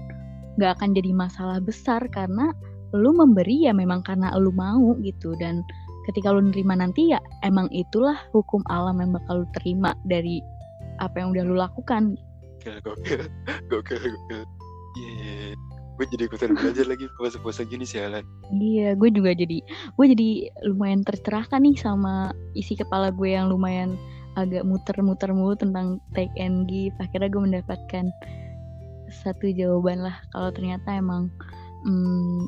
nggak 0.58 0.78
akan 0.78 0.94
jadi 0.94 1.10
masalah 1.14 1.58
besar 1.62 2.02
karena 2.10 2.54
lu 2.94 3.10
memberi 3.10 3.66
ya 3.66 3.74
memang 3.74 4.06
karena 4.06 4.30
lu 4.38 4.54
mau 4.54 4.94
gitu. 5.02 5.34
Dan 5.38 5.62
ketika 6.10 6.32
lu 6.32 6.40
nerima 6.52 6.76
nanti 6.76 7.12
ya 7.12 7.20
emang 7.42 7.68
itulah 7.72 8.16
hukum 8.30 8.60
alam 8.68 9.00
yang 9.00 9.12
bakal 9.16 9.44
lu 9.44 9.48
terima 9.60 9.96
dari 10.04 10.44
apa 11.02 11.18
yang 11.20 11.34
udah 11.34 11.44
lu 11.44 11.56
lakukan 11.58 12.14
Gokil, 12.64 12.80
gokil, 12.80 13.22
gokil, 13.70 14.00
gokil. 14.00 14.44
Iya, 14.94 15.10
iya, 15.10 15.34
iya. 15.52 15.54
gue 15.94 16.06
jadi 16.10 16.22
ikutan 16.26 16.50
belajar 16.58 16.86
lagi 16.90 17.06
puasa-puasa 17.18 17.62
gini 17.66 17.86
sialan. 17.86 18.24
iya 18.56 18.96
gue 18.98 19.10
juga 19.12 19.30
jadi 19.36 19.62
gue 19.94 20.06
jadi 20.10 20.28
lumayan 20.66 21.06
tercerahkan 21.06 21.62
nih 21.62 21.76
sama 21.78 22.34
isi 22.58 22.74
kepala 22.74 23.14
gue 23.14 23.30
yang 23.30 23.50
lumayan 23.52 23.94
agak 24.34 24.66
muter-muter 24.66 25.30
mulu 25.30 25.54
tentang 25.54 26.02
take 26.16 26.32
and 26.40 26.66
give 26.66 26.94
akhirnya 26.98 27.30
gue 27.30 27.42
mendapatkan 27.42 28.10
satu 29.22 29.54
jawaban 29.54 30.02
lah 30.02 30.16
kalau 30.34 30.50
ternyata 30.50 30.98
emang 30.98 31.30
mm, 31.86 32.42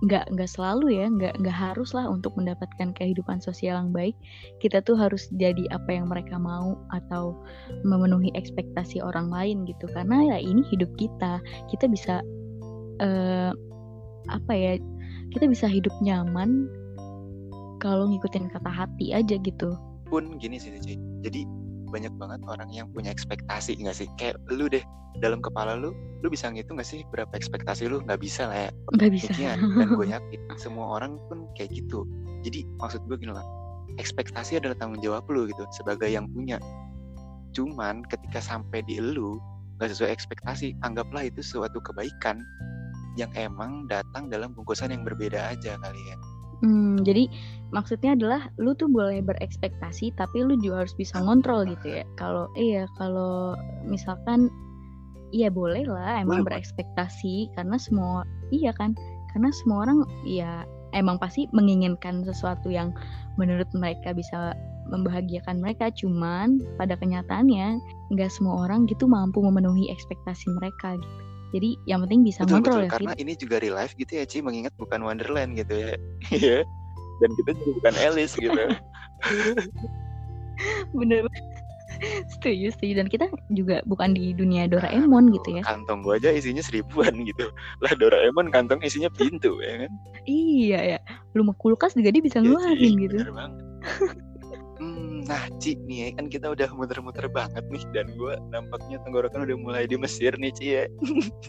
nggak 0.00 0.32
nggak 0.32 0.48
selalu 0.48 0.96
ya 0.96 1.06
nggak 1.12 1.44
nggak 1.44 1.52
harus 1.52 1.92
lah 1.92 2.08
untuk 2.08 2.32
mendapatkan 2.40 2.96
kehidupan 2.96 3.44
sosial 3.44 3.76
yang 3.76 3.92
baik. 3.92 4.16
Kita 4.64 4.80
tuh 4.80 4.96
harus 4.96 5.28
jadi 5.36 5.68
apa 5.68 5.92
yang 5.92 6.08
mereka 6.08 6.40
mau 6.40 6.80
atau 6.96 7.36
memenuhi 7.84 8.32
ekspektasi 8.32 9.04
orang 9.04 9.28
lain 9.28 9.68
gitu. 9.68 9.84
Karena 9.92 10.36
ya 10.36 10.38
ini 10.40 10.64
hidup 10.72 10.88
kita. 10.96 11.44
Kita 11.68 11.84
bisa 11.84 12.24
eh, 13.04 13.52
apa 14.28 14.52
ya 14.52 14.80
kita 15.36 15.46
bisa 15.46 15.68
hidup 15.68 15.92
nyaman 16.00 16.68
kalau 17.80 18.08
ngikutin 18.08 18.48
kata 18.52 18.70
hati 18.72 19.12
aja 19.12 19.36
gitu. 19.36 19.76
Pun 20.08 20.40
gini 20.40 20.56
sih. 20.56 20.72
Jadi 21.20 21.44
banyak 21.90 22.14
banget 22.16 22.40
orang 22.46 22.70
yang 22.70 22.86
punya 22.94 23.10
ekspektasi 23.10 23.76
nggak 23.82 23.96
sih? 23.98 24.08
Kayak 24.16 24.38
lu 24.48 24.70
deh, 24.70 24.82
dalam 25.18 25.42
kepala 25.42 25.74
lu 25.74 25.90
lu 26.20 26.28
bisa 26.28 26.52
ngitung 26.52 26.76
gak 26.76 26.86
sih 26.86 27.02
berapa 27.10 27.32
ekspektasi 27.34 27.90
lu? 27.90 28.00
Nggak 28.06 28.20
bisa 28.22 28.46
lah 28.46 28.68
ya. 28.68 28.70
Nggak 28.94 29.10
bisa. 29.12 29.30
Mungkin, 29.34 29.76
dan 29.76 29.88
gue 29.96 30.06
yakin 30.14 30.40
semua 30.60 30.86
orang 31.00 31.18
pun 31.26 31.48
kayak 31.58 31.74
gitu. 31.74 32.06
Jadi 32.46 32.64
maksud 32.78 33.04
gue 33.08 33.16
gini 33.20 33.34
lah 33.34 33.44
ekspektasi 34.00 34.56
adalah 34.56 34.76
tanggung 34.80 35.04
jawab 35.04 35.28
lu 35.28 35.44
gitu 35.50 35.66
sebagai 35.74 36.06
yang 36.06 36.24
punya. 36.32 36.56
Cuman 37.56 38.06
ketika 38.06 38.38
sampai 38.38 38.80
di 38.86 38.96
lu 39.02 39.36
nggak 39.80 39.90
sesuai 39.90 40.12
ekspektasi 40.12 40.76
anggaplah 40.84 41.26
itu 41.26 41.40
suatu 41.40 41.80
kebaikan 41.80 42.40
yang 43.18 43.32
emang 43.34 43.88
datang 43.90 44.30
dalam 44.30 44.54
bungkusan 44.54 44.92
yang 44.92 45.02
berbeda 45.02 45.50
aja 45.50 45.74
kali 45.80 46.00
ya 46.04 46.16
Hmm, 46.60 47.00
jadi 47.00 47.24
maksudnya 47.72 48.12
adalah 48.12 48.52
lu 48.60 48.76
tuh 48.76 48.90
boleh 48.92 49.24
berekspektasi 49.24 50.12
tapi 50.18 50.44
lu 50.44 50.60
juga 50.60 50.84
harus 50.84 50.92
bisa 50.92 51.16
ngontrol 51.20 51.64
gitu 51.64 52.00
ya. 52.00 52.04
Kalau 52.20 52.52
iya 52.58 52.84
kalau 53.00 53.56
misalkan 53.88 54.52
iya 55.32 55.48
boleh 55.48 55.86
lah 55.86 56.20
emang 56.20 56.44
Boleh, 56.44 56.60
berekspektasi 56.60 57.54
karena 57.56 57.78
semua 57.80 58.26
iya 58.52 58.74
kan 58.74 58.92
karena 59.32 59.48
semua 59.62 59.86
orang 59.88 60.04
ya 60.26 60.66
emang 60.92 61.16
pasti 61.22 61.46
menginginkan 61.54 62.26
sesuatu 62.26 62.66
yang 62.68 62.90
menurut 63.38 63.66
mereka 63.72 64.10
bisa 64.10 64.52
membahagiakan 64.90 65.62
mereka 65.62 65.88
cuman 65.94 66.58
pada 66.74 66.98
kenyataannya 66.98 67.78
nggak 68.10 68.30
semua 68.30 68.66
orang 68.66 68.90
gitu 68.90 69.06
mampu 69.06 69.38
memenuhi 69.38 69.86
ekspektasi 69.88 70.50
mereka 70.58 70.98
gitu. 70.98 71.29
Jadi 71.50 71.68
yang 71.84 72.00
penting 72.04 72.20
bisa 72.22 72.42
betul 72.42 72.62
ngontrol 72.62 72.76
betul. 72.76 72.86
ya 72.86 72.90
karena 72.90 73.12
Fit. 73.12 73.20
ini 73.22 73.32
juga 73.34 73.56
real 73.58 73.74
life 73.74 73.94
gitu 73.94 74.12
ya 74.14 74.24
Ci 74.24 74.38
mengingat 74.38 74.72
bukan 74.78 75.00
Wonderland 75.02 75.54
gitu 75.54 75.74
ya. 75.74 75.92
Iya. 76.30 76.58
Dan 77.20 77.30
kita 77.36 77.50
juga 77.54 77.70
bukan 77.82 77.94
Alice 78.00 78.34
gitu. 78.34 78.56
Bener. 80.96 81.26
Setuju 82.32 82.72
setuju. 82.72 82.92
Dan 82.96 83.06
kita 83.10 83.26
juga 83.52 83.82
bukan 83.84 84.14
di 84.14 84.32
dunia 84.32 84.64
Doraemon 84.64 85.28
Nah, 85.28 85.34
gitu 85.36 85.48
ya. 85.58 85.62
kantong 85.66 86.00
gua 86.00 86.16
aja 86.16 86.32
isinya 86.32 86.64
seribuan 86.64 87.12
gitu. 87.28 87.50
Lah 87.82 87.92
Doraemon 87.92 88.48
kantong 88.48 88.80
isinya 88.80 89.10
pintu 89.12 89.60
ya 89.60 89.84
kan? 89.84 89.92
Iya 90.24 90.78
ya. 90.96 90.98
Lu 91.36 91.44
mau 91.44 91.52
kulkas 91.54 91.92
juga 91.92 92.08
dia 92.08 92.22
bisa 92.24 92.40
Iya, 92.40 92.46
ngeluarin 92.46 92.94
gitu. 92.96 93.16
bener 93.20 93.32
banget 93.34 94.16
nah 95.30 95.46
Ci 95.62 95.78
nih 95.86 96.10
ya, 96.10 96.18
kan 96.18 96.26
kita 96.26 96.50
udah 96.50 96.66
muter-muter 96.74 97.30
banget 97.30 97.62
nih 97.70 97.86
dan 97.94 98.10
gua 98.18 98.34
nampaknya 98.50 98.98
tenggorokan 99.06 99.46
udah 99.46 99.56
mulai 99.62 99.86
di 99.86 99.94
Mesir 99.94 100.34
nih 100.34 100.50
Ci 100.50 100.66
ya. 100.74 100.84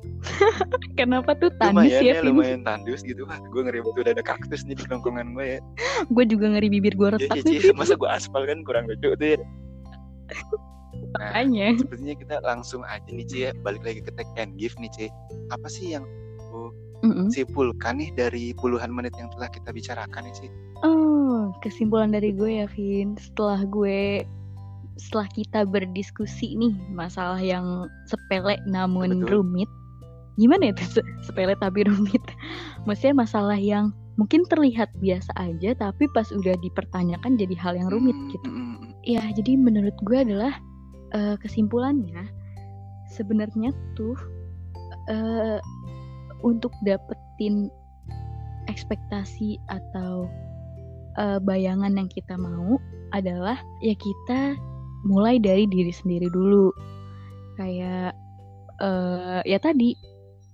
Kenapa 1.01 1.33
tuh 1.41 1.49
tandus 1.57 1.89
lumayan 1.89 2.01
ya, 2.05 2.13
ya, 2.13 2.21
Vin? 2.21 2.29
lumayan 2.29 2.61
tandus 2.61 3.01
gitu. 3.01 3.25
Wah 3.25 3.41
gue 3.41 3.61
ngeri 3.65 3.81
betul 3.81 4.05
ada 4.05 4.21
kaktus 4.21 4.61
nih 4.69 4.77
di 4.77 4.85
kerongkongan 4.85 5.33
gue 5.33 5.57
ya. 5.57 5.59
Gue 6.13 6.25
juga 6.29 6.53
ngeri 6.53 6.69
bibir 6.69 6.93
gue 6.93 7.09
ya, 7.09 7.13
retak 7.17 7.41
ya, 7.41 7.43
nih, 7.49 7.57
Ci, 7.57 7.69
masa 7.73 7.97
gue 7.97 8.09
aspal 8.09 8.45
kan 8.45 8.61
kurang 8.61 8.85
lucu 8.85 9.17
tuh 9.17 9.27
ya. 9.33 9.41
Nah 11.17 11.33
Makanya. 11.33 11.81
sepertinya 11.81 12.15
kita 12.21 12.35
langsung 12.45 12.85
aja 12.85 13.09
nih 13.09 13.25
Ci 13.25 13.37
ya. 13.49 13.51
Balik 13.65 13.81
lagi 13.81 14.05
ke 14.05 14.13
take 14.13 14.29
and 14.37 14.53
give 14.61 14.77
nih 14.77 14.93
Ci. 14.93 15.09
Apa 15.49 15.65
sih 15.65 15.97
yang 15.97 16.05
Mm-mm. 17.01 17.33
simpulkan 17.33 17.97
nih 17.97 18.13
dari 18.13 18.53
puluhan 18.53 18.93
menit 18.93 19.09
yang 19.17 19.25
telah 19.33 19.49
kita 19.49 19.73
bicarakan 19.73 20.21
nih 20.29 20.35
Ci 20.37 20.47
Oh, 20.81 21.53
kesimpulan 21.61 22.09
dari 22.09 22.33
gue 22.33 22.61
ya, 22.61 22.67
Vin. 22.73 23.13
Setelah 23.17 23.65
gue 23.65 24.25
setelah 24.97 25.25
kita 25.33 25.59
berdiskusi 25.65 26.53
nih 26.57 26.73
masalah 26.89 27.37
yang 27.37 27.85
sepele 28.05 28.57
namun 28.65 29.21
Betul. 29.21 29.41
rumit. 29.41 29.69
Gimana 30.37 30.69
ya 30.69 30.73
tuh 30.77 31.01
se- 31.01 31.09
sepele 31.25 31.53
tapi 31.57 31.85
rumit? 31.85 32.21
Maksudnya 32.85 33.13
masalah 33.17 33.57
yang 33.57 33.89
mungkin 34.17 34.45
terlihat 34.45 34.89
biasa 35.01 35.31
aja 35.37 35.73
tapi 35.73 36.05
pas 36.13 36.29
udah 36.29 36.53
dipertanyakan 36.61 37.37
jadi 37.37 37.55
hal 37.57 37.73
yang 37.77 37.89
rumit 37.89 38.13
Hmm, 38.13 38.29
gitu. 38.29 38.45
hmm, 38.49 38.57
hmm, 38.57 38.75
hmm. 38.77 38.91
Ya, 39.01 39.23
jadi 39.33 39.57
menurut 39.57 39.95
gue 40.05 40.17
adalah 40.17 40.53
eh, 41.13 41.35
kesimpulannya 41.41 42.25
sebenarnya 43.09 43.69
tuh 43.93 44.13
eh, 45.09 45.57
untuk 46.41 46.73
dapetin 46.85 47.69
ekspektasi 48.69 49.57
atau 49.69 50.29
eh, 51.17 51.39
bayangan 51.41 51.97
yang 51.97 52.09
kita 52.11 52.37
mau 52.37 52.77
adalah 53.11 53.59
ya 53.83 53.95
kita 53.97 54.55
mulai 55.03 55.41
dari 55.41 55.65
diri 55.67 55.91
sendiri 55.91 56.29
dulu. 56.29 56.69
Kayak 57.57 58.13
eh, 58.81 59.41
ya 59.45 59.59
tadi 59.61 59.97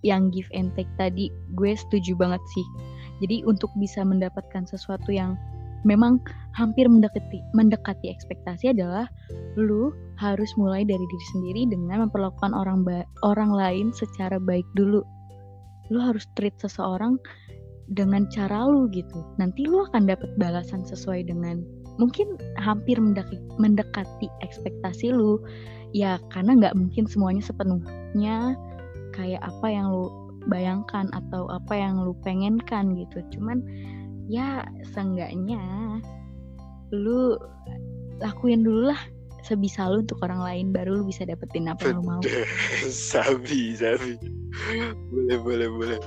yang 0.06 0.30
give 0.30 0.48
and 0.54 0.72
take 0.78 0.90
tadi 0.96 1.30
gue 1.58 1.72
setuju 1.76 2.16
banget 2.16 2.42
sih. 2.54 2.68
Jadi 3.18 3.42
untuk 3.50 3.74
bisa 3.82 4.06
mendapatkan 4.06 4.70
sesuatu 4.70 5.10
yang 5.10 5.34
memang 5.86 6.22
hampir 6.58 6.90
mendekati 6.90 7.42
mendekati 7.54 8.10
ekspektasi 8.10 8.74
adalah 8.74 9.06
lu 9.58 9.94
harus 10.18 10.50
mulai 10.58 10.82
dari 10.82 11.02
diri 11.02 11.26
sendiri 11.34 11.62
dengan 11.70 12.10
memperlakukan 12.10 12.54
orang 12.54 12.86
orang 13.22 13.52
lain 13.54 13.88
secara 13.94 14.42
baik 14.42 14.66
dulu. 14.74 15.02
Lu 15.94 16.00
harus 16.00 16.28
treat 16.36 16.56
seseorang 16.60 17.20
dengan 17.88 18.28
cara 18.28 18.68
lu 18.68 18.92
gitu. 18.92 19.24
Nanti 19.40 19.64
lu 19.64 19.88
akan 19.88 20.08
dapat 20.12 20.36
balasan 20.36 20.84
sesuai 20.84 21.28
dengan 21.28 21.64
mungkin 21.98 22.36
hampir 22.60 23.00
mendaki- 23.00 23.44
mendekati 23.58 24.28
ekspektasi 24.44 25.16
lu. 25.16 25.40
Ya 25.96 26.20
karena 26.36 26.60
nggak 26.60 26.76
mungkin 26.76 27.08
semuanya 27.08 27.44
sepenuhnya 27.44 28.60
kayak 29.16 29.40
apa 29.40 29.68
yang 29.72 29.88
lu 29.96 30.12
bayangkan 30.48 31.08
atau 31.16 31.48
apa 31.48 31.74
yang 31.76 32.04
lu 32.04 32.12
pengenkan 32.24 32.96
gitu. 32.96 33.24
Cuman 33.36 33.64
ya 34.28 34.68
seenggaknya 34.92 35.64
lu 36.92 37.40
lakuin 38.20 38.64
dulu 38.64 38.92
lah 38.92 39.02
sebisa 39.46 39.90
lu 39.90 40.06
untuk 40.06 40.20
orang 40.26 40.42
lain 40.42 40.66
baru 40.74 41.02
lu 41.02 41.04
bisa 41.08 41.26
dapetin 41.26 41.70
apa 41.70 41.92
yang 41.92 42.02
lu 42.02 42.10
mau. 42.10 42.22
sabi 43.12 43.78
sabi 43.78 44.18
boleh 45.14 45.38
boleh 45.42 45.68
boleh 45.70 46.00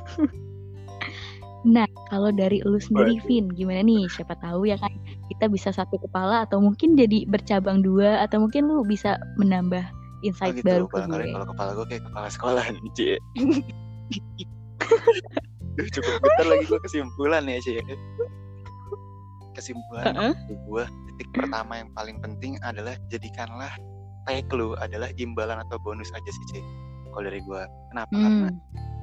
Nah, 1.60 1.84
kalau 2.08 2.32
dari 2.32 2.64
lu 2.64 2.80
sendiri. 2.80 3.20
Vin, 3.28 3.52
gimana 3.52 3.84
nih? 3.84 4.08
Siapa 4.08 4.32
tahu 4.40 4.64
ya 4.64 4.80
kan 4.80 4.88
kita 5.28 5.44
bisa 5.44 5.68
satu 5.68 6.00
kepala 6.00 6.48
atau 6.48 6.56
mungkin 6.56 6.96
jadi 6.96 7.28
bercabang 7.28 7.84
dua 7.84 8.24
atau 8.24 8.48
mungkin 8.48 8.64
lu 8.64 8.80
bisa 8.80 9.20
menambah 9.36 9.84
oh 9.84 10.26
insight 10.26 10.56
gitu 10.60 10.68
baru 10.68 10.86
ke 10.88 10.98
gue. 11.08 11.32
kalau 11.32 11.46
kepala 11.48 11.70
gue 11.76 11.86
kayak 11.88 12.02
kepala 12.04 12.28
sekolah 12.28 12.64
nih 12.68 12.90
Ci 12.92 13.06
Duh, 15.78 15.88
cukup 15.96 16.12
bentar 16.20 16.46
lagi 16.50 16.64
gue 16.68 16.80
kesimpulan 16.84 17.48
ya 17.48 17.58
Ci 17.64 17.80
kesimpulan 19.60 20.16
Heeh. 20.16 20.32
gue 20.48 20.84
titik 21.12 21.28
pertama 21.36 21.84
yang 21.84 21.92
paling 21.92 22.16
penting 22.18 22.56
adalah 22.64 22.96
jadikanlah 23.12 23.70
tag 24.24 24.48
lu 24.50 24.72
adalah 24.80 25.12
imbalan 25.16 25.60
atau 25.60 25.76
bonus 25.80 26.08
aja 26.10 26.30
sih 26.32 26.44
Ci 26.50 26.60
kalau 27.10 27.26
dari 27.26 27.42
gue 27.42 27.62
kenapa? 27.92 28.10
Karena 28.14 28.48
Hmm, 28.48 28.58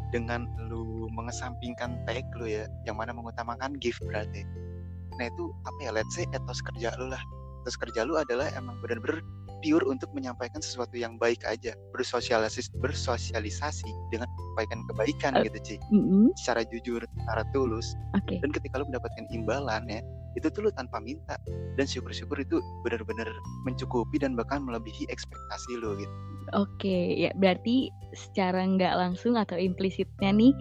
dengan 0.07 0.41
lu 0.71 1.11
mengesampingkan 1.11 1.99
tag 2.07 2.23
lu 2.39 2.47
ya 2.47 2.63
yang 2.87 2.95
mana 2.95 3.11
mengutamakan 3.11 3.75
gift 3.77 3.99
berarti. 4.07 4.47
Nah 5.19 5.27
itu 5.27 5.51
apa 5.67 5.79
ya? 5.83 5.91
Let's 5.91 6.15
say 6.15 6.23
etos 6.31 6.63
kerja 6.63 6.95
lu 6.95 7.11
lah. 7.11 7.19
Etos 7.61 7.75
kerja 7.75 8.07
lu 8.07 8.15
adalah 8.15 8.47
emang 8.55 8.79
benar-benar 8.79 9.19
pure 9.59 9.83
untuk 9.83 10.07
menyampaikan 10.15 10.63
sesuatu 10.63 10.95
yang 10.95 11.19
baik 11.19 11.43
aja. 11.43 11.75
Bersosialisasi 11.91 12.71
bersosialisasi 12.79 13.89
dengan 14.07 14.31
menyampaikan 14.31 14.79
kebaikan 14.87 15.31
Eh. 15.35 15.51
gitu 15.51 15.59
Ci 15.59 15.75
mm-mm, 15.91 16.31
secara 16.39 16.63
jujur 16.71 17.03
secara 17.03 17.43
tulus. 17.51 17.91
Oke. 18.15 18.39
dan 18.39 18.55
ketika 18.55 18.79
lu 18.79 18.87
mendapatkan 18.87 19.27
imbalan 19.27 19.83
ya 19.91 19.99
itu 20.37 20.47
tuh 20.53 20.69
lu 20.69 20.71
tanpa 20.71 21.01
minta 21.01 21.35
dan 21.75 21.85
syukur-syukur 21.89 22.37
itu 22.37 22.61
benar-benar 22.85 23.27
mencukupi 23.65 24.21
dan 24.21 24.37
bahkan 24.37 24.61
melebihi 24.61 25.09
ekspektasi 25.09 25.81
lu 25.81 25.97
gitu 25.97 26.13
Oke, 26.55 27.19
ya 27.19 27.35
berarti 27.35 27.91
secara 28.15 28.63
nggak 28.63 28.95
langsung 28.95 29.35
atau 29.35 29.59
implisitnya 29.59 30.31
nih 30.31 30.55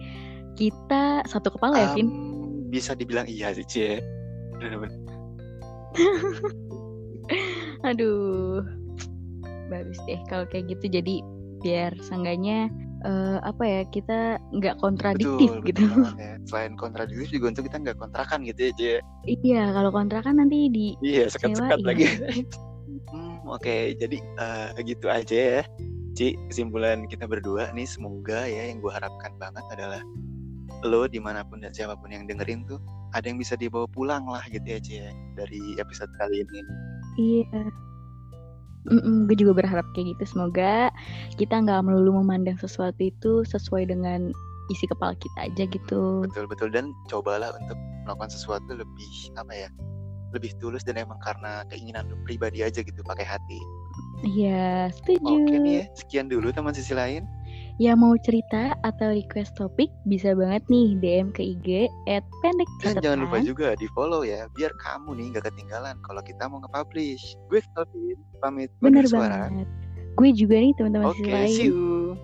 kita 0.59 1.23
satu 1.23 1.55
kepala 1.55 1.79
ya, 1.79 1.87
Vin? 1.95 2.11
Em, 2.11 2.11
bisa 2.67 2.91
dibilang 2.91 3.23
iya 3.23 3.55
sih 3.55 3.63
Ci 3.63 4.03
Bener-bener. 4.59 4.99
Aduh, 7.87 8.67
bagus 9.71 9.95
deh 10.09 10.19
kalau 10.27 10.43
kayak 10.51 10.75
gitu. 10.75 10.99
Jadi 10.99 11.23
biar 11.63 11.95
seenggaknya 12.03 12.67
eh, 13.05 13.37
apa 13.43 13.63
ya 13.63 13.81
kita 13.89 14.41
nggak 14.57 14.75
kontradiktif 14.81 15.51
betul, 15.61 15.65
gitu. 15.67 15.83
betul 15.85 16.01
banget 16.01 16.17
ya. 16.17 16.33
Selain 16.49 16.73
kontradiktif 16.79 17.27
juga 17.29 17.45
untuk 17.53 17.63
kita 17.69 17.77
nggak 17.83 17.97
kontrakan 17.99 18.39
gitu 18.47 18.59
ya, 18.59 18.71
Ci. 18.73 18.87
Iya, 19.43 19.63
kalau 19.75 19.89
kontrakan 19.93 20.35
nanti 20.41 20.71
di 20.71 20.87
Iya, 21.03 21.29
sekat-sekat 21.29 21.79
Sewain. 21.81 21.87
lagi. 21.87 22.05
hmm, 23.13 23.37
oke. 23.45 23.77
Jadi 23.99 24.17
eh, 24.21 24.67
gitu 24.87 25.07
aja 25.11 25.61
ya. 25.61 25.63
Ci, 26.17 26.33
kesimpulan 26.49 27.05
kita 27.05 27.29
berdua 27.29 27.69
nih 27.77 27.85
semoga 27.85 28.49
ya 28.49 28.73
yang 28.73 28.81
gue 28.81 28.89
harapkan 28.89 29.37
banget 29.37 29.61
adalah 29.69 30.01
lo 30.81 31.05
di 31.05 31.21
mana 31.21 31.45
pun 31.45 31.61
dan 31.61 31.73
siapa 31.73 31.93
pun 31.97 32.09
yang 32.09 32.25
dengerin 32.25 32.65
tuh 32.65 32.81
ada 33.13 33.25
yang 33.29 33.37
bisa 33.37 33.57
dibawa 33.57 33.85
pulang 33.89 34.25
lah 34.29 34.41
gitu 34.49 34.65
ya 34.65 34.79
Ci 34.81 34.93
ya 34.97 35.09
dari 35.37 35.77
episode 35.77 36.09
kali 36.17 36.41
ini. 36.41 36.59
Iya. 37.17 37.61
Mm-mm, 38.87 39.27
gue 39.27 39.35
juga 39.35 39.63
berharap 39.63 39.85
kayak 39.91 40.15
gitu. 40.15 40.23
Semoga 40.37 40.91
kita 41.35 41.59
nggak 41.59 41.83
melulu 41.83 42.23
memandang 42.23 42.55
sesuatu 42.55 42.99
itu 43.03 43.43
sesuai 43.43 43.91
dengan 43.91 44.31
isi 44.71 44.87
kepala 44.87 45.15
kita 45.19 45.51
aja 45.51 45.63
gitu. 45.67 46.23
Betul 46.27 46.47
betul 46.47 46.69
dan 46.71 46.91
cobalah 47.11 47.51
untuk 47.55 47.75
melakukan 48.07 48.31
sesuatu 48.31 48.71
lebih 48.75 49.11
apa 49.35 49.53
ya? 49.55 49.69
lebih 50.35 50.51
tulus 50.59 50.83
dan 50.83 50.99
emang 50.99 51.15
karena 51.23 51.63
keinginan 51.71 52.03
pribadi 52.27 52.59
aja 52.59 52.83
gitu 52.83 52.99
pakai 52.99 53.23
hati. 53.23 53.59
Iya, 54.25 54.89
setuju. 54.91 55.45
Oke 55.45 55.55
nih 55.61 55.73
ya, 55.79 55.83
sekian 55.95 56.27
dulu 56.27 56.51
teman 56.51 56.73
sisi 56.75 56.91
lain. 56.91 57.23
Yang 57.77 57.97
mau 58.01 58.13
cerita 58.17 58.73
atau 58.81 59.13
request 59.13 59.53
topik 59.53 59.93
bisa 60.09 60.33
banget 60.33 60.65
nih 60.65 60.97
DM 60.97 61.29
ke 61.29 61.53
IG 61.53 61.85
at 62.09 62.25
pendek 62.41 62.65
Dan 62.81 62.97
jangan 63.05 63.19
lupa 63.29 63.37
juga 63.45 63.77
di 63.77 63.85
follow 63.93 64.25
ya, 64.25 64.49
biar 64.57 64.73
kamu 64.81 65.13
nih 65.13 65.25
gak 65.37 65.53
ketinggalan 65.53 65.93
kalau 66.01 66.21
kita 66.25 66.49
mau 66.49 66.57
nge-publish. 66.65 67.37
Gue 67.53 67.61
Kelvin, 67.77 68.17
pamit 68.41 68.73
Bener 68.81 69.05
banget. 69.13 69.69
Gue 70.17 70.33
juga 70.33 70.57
nih 70.57 70.73
teman-teman 70.73 71.13
Oke, 71.13 71.21
okay, 71.21 71.45
see 71.53 71.69
you. 71.69 72.17